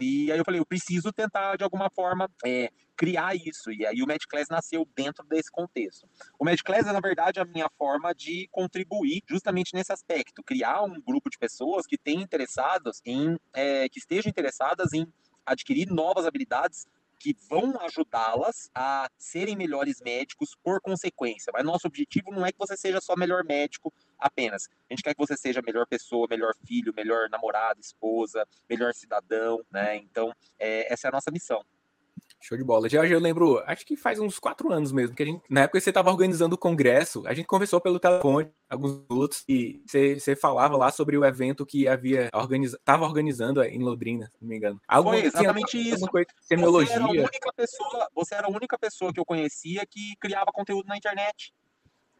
E 0.00 0.32
aí 0.32 0.38
eu 0.38 0.44
falei, 0.44 0.60
eu 0.60 0.66
preciso 0.66 1.12
tentar, 1.12 1.56
de 1.56 1.62
alguma 1.62 1.88
forma, 1.88 2.28
é, 2.44 2.70
criar 2.96 3.34
isso. 3.36 3.70
E 3.70 3.86
aí 3.86 4.02
o 4.02 4.06
MedClass 4.06 4.48
nasceu 4.48 4.88
dentro 4.94 5.24
desse 5.26 5.50
contexto. 5.50 6.08
O 6.38 6.44
MedClass 6.44 6.86
é, 6.86 6.92
na 6.92 7.00
verdade, 7.00 7.38
a 7.38 7.44
minha 7.44 7.68
forma 7.78 8.12
de 8.12 8.48
contribuir 8.50 9.22
justamente 9.28 9.72
nesse 9.72 9.92
aspecto. 9.92 10.42
Criar 10.42 10.82
um 10.82 11.00
grupo 11.00 11.30
de 11.30 11.38
pessoas 11.38 11.86
que 11.86 11.98
interessados 12.06 13.00
em, 13.04 13.38
é, 13.52 13.88
que 13.88 13.98
estejam 13.98 14.30
interessadas 14.30 14.92
em 14.92 15.06
adquirir 15.46 15.90
novas 15.90 16.26
habilidades 16.26 16.86
que 17.18 17.34
vão 17.48 17.74
ajudá-las 17.80 18.70
a 18.74 19.08
serem 19.16 19.56
melhores 19.56 20.00
médicos 20.02 20.54
por 20.62 20.80
consequência. 20.80 21.50
Mas 21.54 21.64
nosso 21.64 21.86
objetivo 21.86 22.30
não 22.30 22.44
é 22.44 22.52
que 22.52 22.58
você 22.58 22.76
seja 22.76 23.00
só 23.00 23.16
melhor 23.16 23.44
médico 23.44 23.92
apenas. 24.18 24.68
A 24.90 24.92
gente 24.92 25.02
quer 25.02 25.14
que 25.14 25.26
você 25.26 25.36
seja 25.36 25.62
melhor 25.62 25.86
pessoa, 25.86 26.26
melhor 26.28 26.52
filho, 26.66 26.92
melhor 26.94 27.30
namorado, 27.30 27.80
esposa, 27.80 28.46
melhor 28.68 28.92
cidadão, 28.92 29.64
né? 29.70 29.96
Então, 29.96 30.34
é, 30.58 30.92
essa 30.92 31.06
é 31.06 31.08
a 31.08 31.12
nossa 31.12 31.30
missão. 31.30 31.64
Show 32.44 32.58
de 32.58 32.64
bola. 32.64 32.90
Já 32.90 33.06
eu 33.06 33.18
lembro, 33.18 33.62
acho 33.66 33.86
que 33.86 33.96
faz 33.96 34.18
uns 34.18 34.38
quatro 34.38 34.70
anos 34.70 34.92
mesmo, 34.92 35.16
que 35.16 35.22
a 35.22 35.26
gente, 35.26 35.42
na 35.48 35.62
época 35.62 35.80
você 35.80 35.88
estava 35.88 36.10
organizando 36.10 36.54
o 36.54 36.58
congresso, 36.58 37.26
a 37.26 37.32
gente 37.32 37.46
conversou 37.46 37.80
pelo 37.80 37.98
telefone 37.98 38.50
alguns 38.68 39.00
minutos 39.08 39.44
e 39.48 39.82
você, 39.86 40.20
você 40.20 40.36
falava 40.36 40.76
lá 40.76 40.90
sobre 40.90 41.16
o 41.16 41.24
evento 41.24 41.64
que 41.64 41.88
havia 41.88 42.28
organiza, 42.34 42.76
estava 42.76 43.06
organizando 43.06 43.62
em 43.62 43.78
Londrina, 43.78 44.26
se 44.26 44.42
não 44.42 44.48
me 44.50 44.56
engano. 44.58 44.78
Algo, 44.86 45.08
Foi 45.08 45.24
exatamente 45.24 45.78
assim, 45.78 45.94
isso. 45.94 46.06
Coisa, 46.06 46.26
Você 46.42 46.92
era, 46.92 47.04
a 47.04 47.08
única 47.08 47.52
pessoa, 47.56 48.08
você 48.14 48.34
era 48.34 48.46
a 48.46 48.50
única 48.50 48.78
pessoa 48.78 49.10
que 49.10 49.20
eu 49.20 49.24
conhecia 49.24 49.86
que 49.86 50.14
criava 50.20 50.52
conteúdo 50.52 50.86
na 50.86 50.98
internet. 50.98 51.54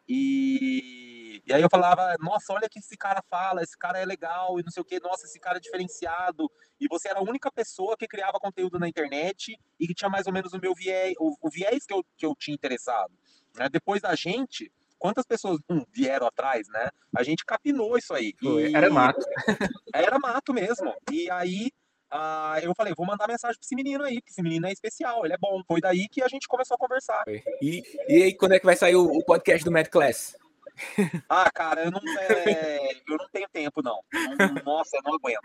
E 0.08 1.13
e 1.46 1.52
aí 1.52 1.62
eu 1.62 1.68
falava, 1.70 2.16
nossa, 2.20 2.52
olha 2.52 2.66
o 2.66 2.70
que 2.70 2.78
esse 2.78 2.96
cara 2.96 3.22
fala, 3.30 3.62
esse 3.62 3.76
cara 3.76 3.98
é 3.98 4.04
legal 4.04 4.58
e 4.58 4.62
não 4.62 4.70
sei 4.70 4.80
o 4.80 4.84
que, 4.84 5.00
nossa, 5.00 5.26
esse 5.26 5.38
cara 5.40 5.58
é 5.58 5.60
diferenciado. 5.60 6.50
E 6.80 6.86
você 6.88 7.08
era 7.08 7.18
a 7.18 7.22
única 7.22 7.50
pessoa 7.50 7.96
que 7.96 8.06
criava 8.06 8.38
conteúdo 8.38 8.78
na 8.78 8.88
internet 8.88 9.58
e 9.78 9.86
que 9.86 9.94
tinha 9.94 10.10
mais 10.10 10.26
ou 10.26 10.32
menos 10.32 10.52
o 10.52 10.58
meu 10.58 10.74
viés, 10.74 11.14
o, 11.18 11.34
o 11.40 11.50
viés 11.50 11.84
que 11.86 11.94
eu, 11.94 12.04
que 12.16 12.26
eu 12.26 12.34
tinha 12.38 12.54
interessado. 12.54 13.12
Né? 13.56 13.68
Depois 13.70 14.02
da 14.02 14.14
gente, 14.14 14.70
quantas 14.98 15.24
pessoas 15.24 15.58
hum, 15.70 15.84
vieram 15.92 16.26
atrás, 16.26 16.66
né? 16.68 16.88
A 17.16 17.22
gente 17.22 17.44
capinou 17.44 17.96
isso 17.96 18.12
aí. 18.12 18.34
E... 18.42 18.74
Era 18.74 18.90
mato. 18.90 19.24
Era 19.94 20.18
mato 20.18 20.52
mesmo. 20.52 20.92
E 21.10 21.30
aí 21.30 21.70
ah, 22.10 22.58
eu 22.62 22.72
falei, 22.76 22.94
vou 22.96 23.04
mandar 23.04 23.26
mensagem 23.26 23.58
pra 23.58 23.64
esse 23.64 23.74
menino 23.74 24.04
aí, 24.04 24.14
porque 24.20 24.30
esse 24.30 24.42
menino 24.42 24.68
é 24.68 24.72
especial, 24.72 25.24
ele 25.24 25.34
é 25.34 25.38
bom. 25.38 25.60
Foi 25.66 25.80
daí 25.80 26.06
que 26.08 26.22
a 26.22 26.28
gente 26.28 26.46
começou 26.46 26.76
a 26.76 26.78
conversar. 26.78 27.24
E, 27.60 27.82
e 28.08 28.22
aí, 28.22 28.36
quando 28.36 28.52
é 28.52 28.60
que 28.60 28.64
vai 28.64 28.76
sair 28.76 28.94
o, 28.94 29.04
o 29.04 29.24
podcast 29.24 29.64
do 29.64 29.72
Mad 29.72 29.88
Class? 29.88 30.36
Ah, 31.28 31.50
cara, 31.52 31.84
eu 31.84 31.90
não, 31.90 32.00
é, 32.18 32.94
eu 33.08 33.16
não 33.16 33.28
tenho 33.30 33.48
tempo, 33.52 33.82
não. 33.82 34.00
Nossa, 34.64 34.96
eu 34.96 35.02
não 35.04 35.14
aguento. 35.14 35.40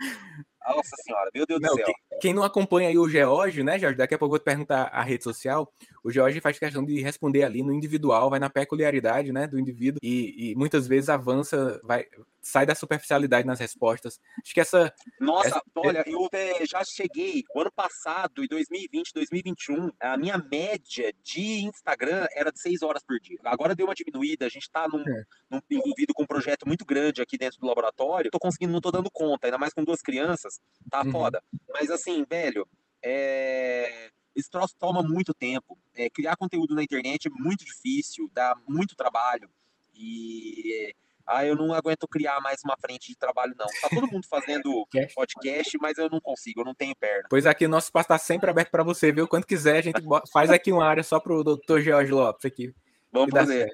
Nossa 0.68 0.96
senhora, 1.02 1.30
meu 1.34 1.46
Deus 1.46 1.60
não, 1.60 1.70
do 1.70 1.76
céu. 1.76 1.86
Quem, 1.86 2.18
quem, 2.20 2.34
não 2.34 2.42
acompanha 2.42 2.88
aí 2.88 2.98
o 2.98 3.08
George, 3.08 3.62
né, 3.62 3.78
Jorge? 3.78 3.96
Daqui 3.96 4.14
a 4.14 4.18
pouco 4.18 4.34
eu 4.34 4.38
vou 4.38 4.38
te 4.38 4.44
perguntar 4.44 4.84
a 4.84 5.02
rede 5.02 5.24
social. 5.24 5.72
O 6.04 6.10
George 6.10 6.40
faz 6.40 6.58
questão 6.58 6.84
de 6.84 7.00
responder 7.00 7.44
ali 7.44 7.62
no 7.62 7.72
individual, 7.72 8.30
vai 8.30 8.38
na 8.38 8.50
peculiaridade, 8.50 9.32
né, 9.32 9.46
do 9.46 9.58
indivíduo 9.58 9.98
e, 10.02 10.50
e 10.50 10.54
muitas 10.54 10.86
vezes 10.86 11.08
avança, 11.08 11.80
vai, 11.84 12.06
sai 12.40 12.64
da 12.64 12.74
superficialidade 12.74 13.46
nas 13.46 13.60
respostas. 13.60 14.18
Acho 14.42 14.54
que 14.54 14.60
essa. 14.60 14.92
Nossa, 15.20 15.48
essa... 15.48 15.62
olha, 15.76 16.02
eu 16.06 16.28
é, 16.32 16.64
já 16.66 16.82
cheguei. 16.84 17.44
O 17.54 17.60
ano 17.60 17.70
passado, 17.70 18.42
em 18.42 18.46
2020, 18.46 19.12
2021, 19.12 19.90
a 20.00 20.16
minha 20.16 20.38
média 20.38 21.12
de 21.22 21.64
Instagram 21.64 22.26
era 22.32 22.50
de 22.50 22.60
6 22.60 22.82
horas 22.82 23.02
por 23.02 23.18
dia. 23.20 23.38
Agora 23.44 23.74
deu 23.74 23.86
uma 23.86 23.94
diminuída, 23.94 24.46
a 24.46 24.48
gente 24.48 24.62
está 24.62 24.88
num, 24.88 25.00
é. 25.00 25.24
num, 25.50 25.60
envolvido 25.70 26.14
com 26.14 26.22
um 26.22 26.26
projeto 26.26 26.66
muito 26.66 26.84
grande 26.84 27.20
aqui 27.20 27.36
dentro 27.36 27.60
do 27.60 27.66
laboratório. 27.66 28.30
Tô 28.30 28.38
conseguindo, 28.38 28.72
não 28.72 28.80
tô 28.80 28.90
dando 28.90 29.10
conta, 29.10 29.46
ainda 29.46 29.58
mais 29.58 29.72
com 29.72 29.84
duas 29.84 30.00
crianças, 30.00 30.49
tá 30.90 31.02
uhum. 31.02 31.12
foda. 31.12 31.42
Mas 31.72 31.90
assim, 31.90 32.24
velho, 32.28 32.66
é 33.02 34.10
esse 34.34 34.50
troço 34.50 34.74
toma 34.78 35.02
muito 35.02 35.34
tempo. 35.34 35.78
É, 35.94 36.08
criar 36.08 36.36
conteúdo 36.36 36.74
na 36.74 36.82
internet 36.82 37.28
é 37.28 37.30
muito 37.30 37.64
difícil, 37.64 38.30
dá 38.32 38.54
muito 38.66 38.96
trabalho. 38.96 39.50
E 39.94 40.94
ah, 41.26 41.44
eu 41.44 41.54
não 41.54 41.72
aguento 41.74 42.08
criar 42.08 42.40
mais 42.40 42.60
uma 42.64 42.76
frente 42.80 43.08
de 43.08 43.16
trabalho, 43.16 43.54
não. 43.56 43.66
Tá 43.66 43.88
todo 43.88 44.10
mundo 44.10 44.26
fazendo 44.28 44.86
podcast, 45.14 45.78
mas 45.80 45.98
eu 45.98 46.08
não 46.08 46.20
consigo, 46.20 46.60
eu 46.60 46.64
não 46.64 46.74
tenho 46.74 46.94
perna. 46.96 47.28
Pois 47.28 47.46
aqui 47.46 47.66
o 47.66 47.68
nosso 47.68 47.88
espaço 47.88 48.06
está 48.06 48.18
sempre 48.18 48.50
aberto 48.50 48.70
para 48.70 48.82
você, 48.82 49.12
viu? 49.12 49.28
Quando 49.28 49.46
quiser, 49.46 49.76
a 49.78 49.82
gente 49.82 50.02
faz 50.32 50.50
aqui 50.50 50.72
uma 50.72 50.86
área 50.86 51.02
só 51.02 51.20
para 51.20 51.34
o 51.34 51.44
doutor 51.44 51.80
Jorge 51.80 52.10
Lopes 52.10 52.44
aqui. 52.44 52.74
Vamos 53.12 53.30
fazer. 53.30 53.68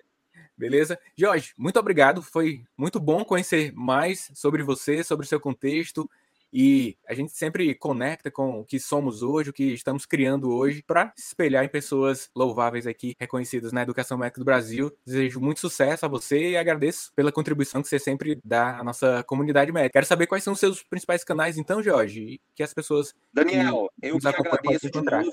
Beleza? 0.56 0.98
Jorge, 1.14 1.52
muito 1.56 1.78
obrigado. 1.78 2.22
Foi 2.22 2.64
muito 2.76 2.98
bom 2.98 3.24
conhecer 3.24 3.72
mais 3.74 4.30
sobre 4.34 4.62
você, 4.62 5.04
sobre 5.04 5.26
o 5.26 5.28
seu 5.28 5.38
contexto. 5.38 6.08
E 6.52 6.96
a 7.06 7.14
gente 7.14 7.32
sempre 7.32 7.74
conecta 7.74 8.30
com 8.30 8.60
o 8.60 8.64
que 8.64 8.78
somos 8.80 9.22
hoje, 9.22 9.50
o 9.50 9.52
que 9.52 9.72
estamos 9.72 10.06
criando 10.06 10.50
hoje, 10.50 10.82
para 10.82 11.12
espelhar 11.16 11.64
em 11.64 11.68
pessoas 11.68 12.30
louváveis 12.34 12.86
aqui, 12.86 13.14
reconhecidas 13.18 13.72
na 13.72 13.82
educação 13.82 14.16
médica 14.16 14.40
do 14.40 14.44
Brasil. 14.44 14.96
Desejo 15.04 15.40
muito 15.40 15.60
sucesso 15.60 16.06
a 16.06 16.08
você 16.08 16.50
e 16.50 16.56
agradeço 16.56 17.12
pela 17.14 17.32
contribuição 17.32 17.82
que 17.82 17.88
você 17.88 17.98
sempre 17.98 18.40
dá 18.44 18.78
à 18.78 18.84
nossa 18.84 19.22
comunidade 19.24 19.72
médica. 19.72 19.94
Quero 19.94 20.06
saber 20.06 20.26
quais 20.26 20.44
são 20.44 20.54
os 20.54 20.60
seus 20.60 20.82
principais 20.82 21.24
canais, 21.24 21.58
então, 21.58 21.82
Jorge, 21.82 22.40
que 22.54 22.62
as 22.62 22.72
pessoas. 22.72 23.14
Daniel, 23.32 23.90
eu 24.02 24.18
que 24.18 24.28
agradeço 24.28 24.90
de 24.90 25.00
novo. 25.00 25.30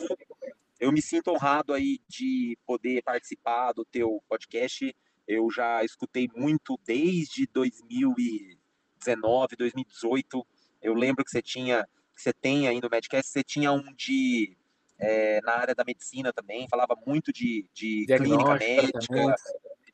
Eu 0.80 0.91
me 0.91 1.02
sinto 1.02 1.32
honrado 1.32 1.73
aí 1.73 1.99
de 2.10 2.58
poder 2.65 3.02
participar 3.04 3.71
do 3.71 3.86
teu 3.86 4.21
podcast. 4.28 4.93
Eu 5.26 5.49
já 5.49 5.82
escutei 5.86 6.28
muito 6.36 6.78
desde 6.86 7.47
2019, 7.47 9.56
2018 9.56 10.45
eu 10.84 10.93
lembro 10.93 11.24
que 11.24 11.32
você 11.32 11.41
tinha, 11.41 11.88
que 12.15 12.22
você 12.22 12.34
tem 12.34 12.67
aí 12.67 12.80
no 12.80 12.89
Medcast, 12.89 13.32
você 13.32 13.43
tinha 13.43 13.72
um 13.72 13.93
de 13.96 14.56
é, 15.00 15.41
na 15.41 15.54
área 15.54 15.74
da 15.76 15.84
medicina 15.84 16.32
também, 16.32 16.67
falava 16.69 16.96
muito 17.06 17.32
de, 17.34 17.65
de 17.74 18.06
clínica 18.06 18.56
médica, 18.56 19.36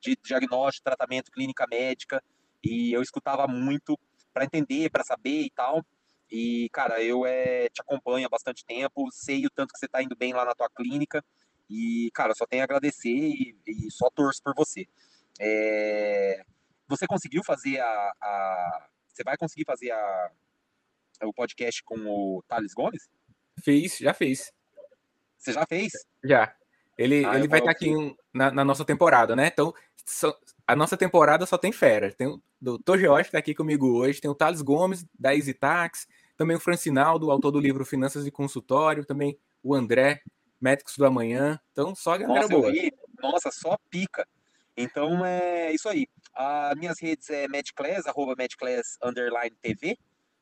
de 0.02 0.18
diagnóstico, 0.24 0.84
tratamento, 0.84 1.32
clínica 1.32 1.66
médica, 1.70 2.24
e 2.64 2.92
eu 2.92 3.02
escutava 3.02 3.48
muito 3.48 3.98
para 4.34 4.46
entender, 4.46 4.90
para 4.90 5.04
saber 5.04 5.42
e 5.42 5.50
tal. 5.50 5.84
E, 6.32 6.70
cara, 6.72 7.02
eu 7.02 7.26
é, 7.26 7.70
te 7.70 7.82
acompanho 7.82 8.28
há 8.28 8.30
bastante 8.30 8.64
tempo, 8.66 9.10
sei 9.12 9.46
o 9.46 9.50
tanto 9.50 9.74
que 9.74 9.80
você 9.80 9.88
está 9.88 10.04
indo 10.04 10.16
bem 10.16 10.32
lá 10.34 10.46
na 10.46 10.54
tua 10.54 10.70
clínica, 10.70 11.24
e, 11.70 12.10
cara, 12.14 12.34
só 12.36 12.46
tenho 12.46 12.64
a 12.64 12.66
agradecer 12.66 13.10
e, 13.10 13.56
e 13.68 13.92
só 13.92 14.10
torço 14.10 14.42
por 14.44 14.54
você. 14.56 14.88
É, 15.40 16.44
você 16.88 17.06
conseguiu 17.08 17.44
fazer 17.44 17.80
a, 17.80 18.12
a, 18.22 18.88
Você 19.08 19.24
vai 19.24 19.38
conseguir 19.38 19.66
fazer 19.66 19.92
a, 19.92 20.32
o 21.28 21.34
podcast 21.34 21.84
com 21.84 21.96
o 21.96 22.44
Thales 22.48 22.74
Gomes? 22.74 23.10
Fiz, 23.64 23.98
já 23.98 24.14
fiz. 24.14 24.52
Você 25.38 25.54
já 25.54 25.66
fez? 25.66 25.92
Já. 26.24 26.54
Ele, 26.98 27.26
ah, 27.26 27.38
ele 27.38 27.48
vai 27.48 27.60
estar 27.60 27.72
tá 27.72 27.78
aqui 27.78 28.16
na, 28.34 28.52
na, 28.52 28.66
nossa 28.66 28.84
temporada, 28.84 29.36
né? 29.36 29.48
Então, 29.48 29.74
so, 30.06 30.36
a 30.68 30.76
nossa 30.76 30.98
temporada 30.98 31.46
só 31.46 31.58
tem 31.58 31.72
fera. 31.72 32.12
Tem 32.12 32.28
o 32.28 32.42
Dr. 32.62 32.98
George 33.00 33.24
que 33.24 33.30
está 33.30 33.40
aqui 33.40 33.56
comigo 33.56 33.98
hoje, 33.98 34.20
tem 34.20 34.30
o 34.30 34.36
Thales 34.36 34.62
Gomes, 34.62 35.06
da 35.18 35.34
Easy 35.34 35.54
Tax, 35.54 36.08
também 36.36 36.58
o 36.58 36.60
Francinaldo, 36.60 37.32
autor 37.32 37.52
do 37.52 37.60
livro 37.60 37.86
Finanças 37.86 38.28
e 38.28 38.32
Consultório, 38.32 39.06
também 39.06 39.40
o 39.64 39.74
André, 39.74 40.22
Médicos 40.60 40.98
do 40.98 41.06
Amanhã. 41.06 41.60
Então, 41.72 41.96
só 41.96 42.14
a 42.14 42.18
galera 42.18 42.42
nossa, 42.42 42.54
boa. 42.54 42.72
Vi, 42.72 42.92
nossa, 43.22 43.52
só 43.52 43.78
pica. 43.90 44.28
Então, 44.76 45.26
é 45.26 45.72
isso 45.74 45.88
aí. 45.88 46.06
As 46.34 46.76
minhas 46.78 47.00
redes 47.00 47.30
é 47.30 47.48
medclass, 47.48 48.08
arroba 48.08 48.36
medclass, 48.38 48.98
underline 49.02 49.56
TV. 49.62 49.98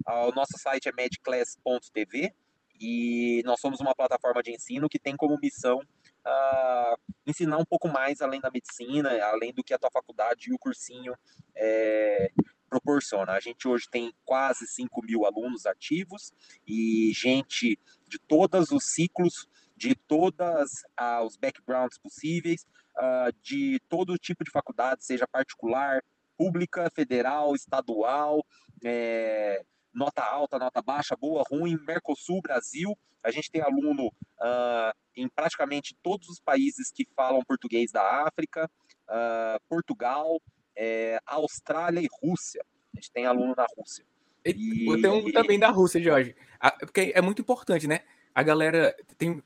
Ah, 0.08 0.26
o 0.26 0.32
nosso 0.32 0.58
site 0.58 0.88
é 0.88 0.94
medclass.tv 0.94 2.34
e 2.80 3.42
nós 3.44 3.60
somos 3.60 3.82
uma 3.82 3.94
plataforma 3.94 4.42
de 4.42 4.52
ensino 4.54 4.88
que 4.88 4.98
tem 4.98 5.18
como 5.18 5.38
missão 5.38 5.80
uh, 5.80 6.98
ensinar 7.26 7.58
um 7.58 7.66
pouco 7.66 7.90
mais 7.90 8.22
além 8.22 8.40
da 8.40 8.50
medicina, 8.50 9.10
além 9.26 9.54
do 9.54 9.62
que 9.62 9.74
a 9.74 9.78
tua 9.78 9.92
faculdade 9.92 10.50
e 10.50 10.54
o 10.54 10.60
cursinho 10.60 11.14
é, 11.54 12.32
proporciona. 12.70 13.34
A 13.34 13.42
gente 13.42 13.68
hoje 13.68 13.90
tem 13.92 14.14
quase 14.24 14.66
5 14.66 15.04
mil 15.04 15.26
alunos 15.26 15.66
ativos 15.66 16.32
e 16.66 17.12
gente 17.14 17.78
de 18.08 18.18
todos 18.18 18.72
os 18.72 18.86
ciclos, 18.94 19.46
de 19.76 19.94
todas 19.94 20.70
uh, 20.98 21.26
os 21.26 21.36
backgrounds 21.36 21.98
possíveis, 21.98 22.66
uh, 22.96 23.34
de 23.42 23.78
todo 23.90 24.18
tipo 24.18 24.46
de 24.46 24.52
faculdade, 24.52 25.04
seja 25.04 25.28
particular, 25.28 26.02
pública, 26.38 26.90
federal, 26.96 27.54
estadual, 27.56 28.46
é, 28.86 29.66
nota 29.98 30.24
alta, 30.24 30.60
nota 30.60 30.82
baixa, 30.82 31.16
boa, 31.16 31.44
ruim, 31.50 31.78
Mercosul, 31.86 32.42
Brasil. 32.42 32.98
A 33.24 33.32
gente 33.32 33.50
tem 33.50 33.62
aluno 33.62 34.08
uh, 34.08 34.94
em 35.16 35.28
praticamente 35.28 35.98
todos 36.04 36.30
os 36.30 36.40
países 36.40 36.92
que 36.92 37.06
falam 37.16 37.42
português 37.44 37.92
da 37.92 38.26
África, 38.26 38.70
uh, 39.10 39.60
Portugal, 39.68 40.40
é, 40.76 41.20
Austrália 41.26 42.00
e 42.00 42.08
Rússia. 42.22 42.64
A 42.94 43.00
gente 43.00 43.12
tem 43.12 43.26
aluno 43.26 43.54
na 43.58 43.66
Rússia. 43.76 44.06
E... 44.46 45.02
Tem 45.02 45.10
um 45.10 45.32
também 45.32 45.60
da 45.60 45.70
Rússia, 45.70 46.02
Jorge. 46.02 46.36
Porque 46.80 47.12
é 47.14 47.22
muito 47.22 47.42
importante, 47.42 47.88
né? 47.88 48.02
A 48.34 48.44
galera 48.44 48.96
tem, 49.18 49.44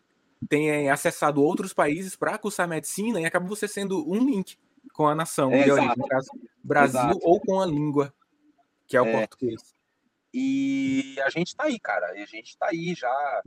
tem 0.48 0.90
acessado 0.90 1.42
outros 1.42 1.74
países 1.74 2.16
para 2.16 2.38
cursar 2.38 2.68
medicina 2.68 3.20
e 3.20 3.26
acaba 3.26 3.48
você 3.48 3.68
sendo 3.68 4.08
um 4.08 4.18
link 4.18 4.58
com 4.94 5.08
a 5.08 5.16
nação 5.16 5.52
é, 5.54 5.64
de 5.64 5.72
origem, 5.72 5.96
no 5.98 6.08
caso, 6.08 6.30
Brasil 6.62 7.00
exato. 7.00 7.20
ou 7.24 7.40
com 7.40 7.60
a 7.62 7.66
língua, 7.66 8.14
que 8.86 8.98
é 8.98 9.02
o 9.02 9.06
é. 9.06 9.20
português. 9.20 9.74
E 10.34 11.15
a 11.26 11.30
gente 11.30 11.48
está 11.48 11.65
aí, 11.65 11.80
cara. 11.80 12.17
E 12.17 12.22
a 12.22 12.26
gente 12.26 12.50
está 12.50 12.67
aí 12.70 12.94
já 12.96 13.44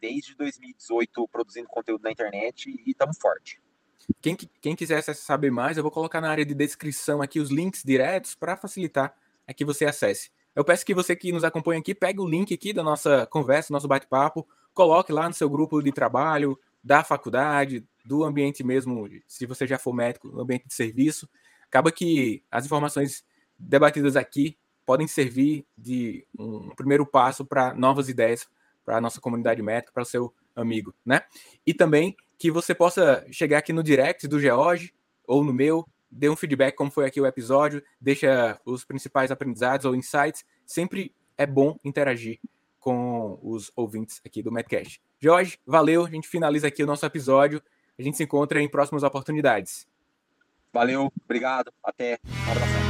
desde 0.00 0.34
2018 0.34 1.28
produzindo 1.28 1.68
conteúdo 1.68 2.02
na 2.02 2.10
internet 2.10 2.70
e 2.70 2.90
estamos 2.90 3.18
forte. 3.18 3.60
Quem, 4.20 4.36
quem 4.60 4.76
quiser 4.76 5.02
saber 5.02 5.50
mais, 5.50 5.76
eu 5.76 5.82
vou 5.82 5.90
colocar 5.90 6.20
na 6.20 6.30
área 6.30 6.44
de 6.44 6.54
descrição 6.54 7.22
aqui 7.22 7.40
os 7.40 7.50
links 7.50 7.82
diretos 7.82 8.34
para 8.34 8.56
facilitar 8.56 9.14
a 9.46 9.54
que 9.54 9.64
você 9.64 9.84
acesse. 9.84 10.30
Eu 10.54 10.64
peço 10.64 10.86
que 10.86 10.94
você 10.94 11.14
que 11.16 11.32
nos 11.32 11.44
acompanha 11.44 11.80
aqui, 11.80 11.94
pegue 11.94 12.20
o 12.20 12.26
link 12.26 12.52
aqui 12.52 12.72
da 12.72 12.82
nossa 12.82 13.26
conversa, 13.26 13.72
nosso 13.72 13.88
bate-papo, 13.88 14.46
coloque 14.72 15.12
lá 15.12 15.28
no 15.28 15.34
seu 15.34 15.50
grupo 15.50 15.82
de 15.82 15.92
trabalho, 15.92 16.58
da 16.82 17.02
faculdade, 17.02 17.86
do 18.04 18.24
ambiente 18.24 18.62
mesmo, 18.62 19.08
se 19.26 19.44
você 19.44 19.66
já 19.66 19.78
for 19.78 19.92
médico, 19.92 20.28
no 20.28 20.40
ambiente 20.40 20.68
de 20.68 20.74
serviço. 20.74 21.28
Acaba 21.64 21.90
que 21.90 22.44
as 22.50 22.64
informações 22.64 23.24
debatidas 23.58 24.16
aqui 24.16 24.56
podem 24.86 25.08
servir 25.08 25.66
de 25.76 26.24
um 26.38 26.70
primeiro 26.70 27.04
passo 27.04 27.44
para 27.44 27.74
novas 27.74 28.08
ideias 28.08 28.48
para 28.84 28.98
a 28.98 29.00
nossa 29.00 29.20
comunidade 29.20 29.60
médica, 29.60 29.92
para 29.92 30.04
o 30.04 30.06
seu 30.06 30.32
amigo, 30.54 30.94
né? 31.04 31.22
E 31.66 31.74
também 31.74 32.16
que 32.38 32.50
você 32.50 32.74
possa 32.74 33.26
chegar 33.32 33.58
aqui 33.58 33.72
no 33.72 33.82
direct 33.82 34.28
do 34.28 34.38
George 34.38 34.94
ou 35.26 35.42
no 35.42 35.52
meu, 35.52 35.84
dê 36.08 36.28
um 36.28 36.36
feedback 36.36 36.76
como 36.76 36.90
foi 36.90 37.04
aqui 37.04 37.20
o 37.20 37.26
episódio, 37.26 37.82
deixa 38.00 38.60
os 38.64 38.84
principais 38.84 39.30
aprendizados 39.32 39.84
ou 39.84 39.94
insights. 39.94 40.44
Sempre 40.64 41.12
é 41.36 41.44
bom 41.44 41.76
interagir 41.84 42.38
com 42.78 43.38
os 43.42 43.72
ouvintes 43.74 44.20
aqui 44.24 44.42
do 44.42 44.52
Medcast. 44.52 45.02
Jorge, 45.18 45.58
valeu, 45.66 46.06
a 46.06 46.10
gente 46.10 46.28
finaliza 46.28 46.68
aqui 46.68 46.84
o 46.84 46.86
nosso 46.86 47.04
episódio. 47.04 47.60
A 47.98 48.02
gente 48.02 48.16
se 48.16 48.22
encontra 48.22 48.62
em 48.62 48.68
próximas 48.68 49.02
oportunidades. 49.02 49.88
Valeu, 50.72 51.10
obrigado, 51.24 51.72
até. 51.82 52.18
Um 52.24 52.50
abraço. 52.52 52.85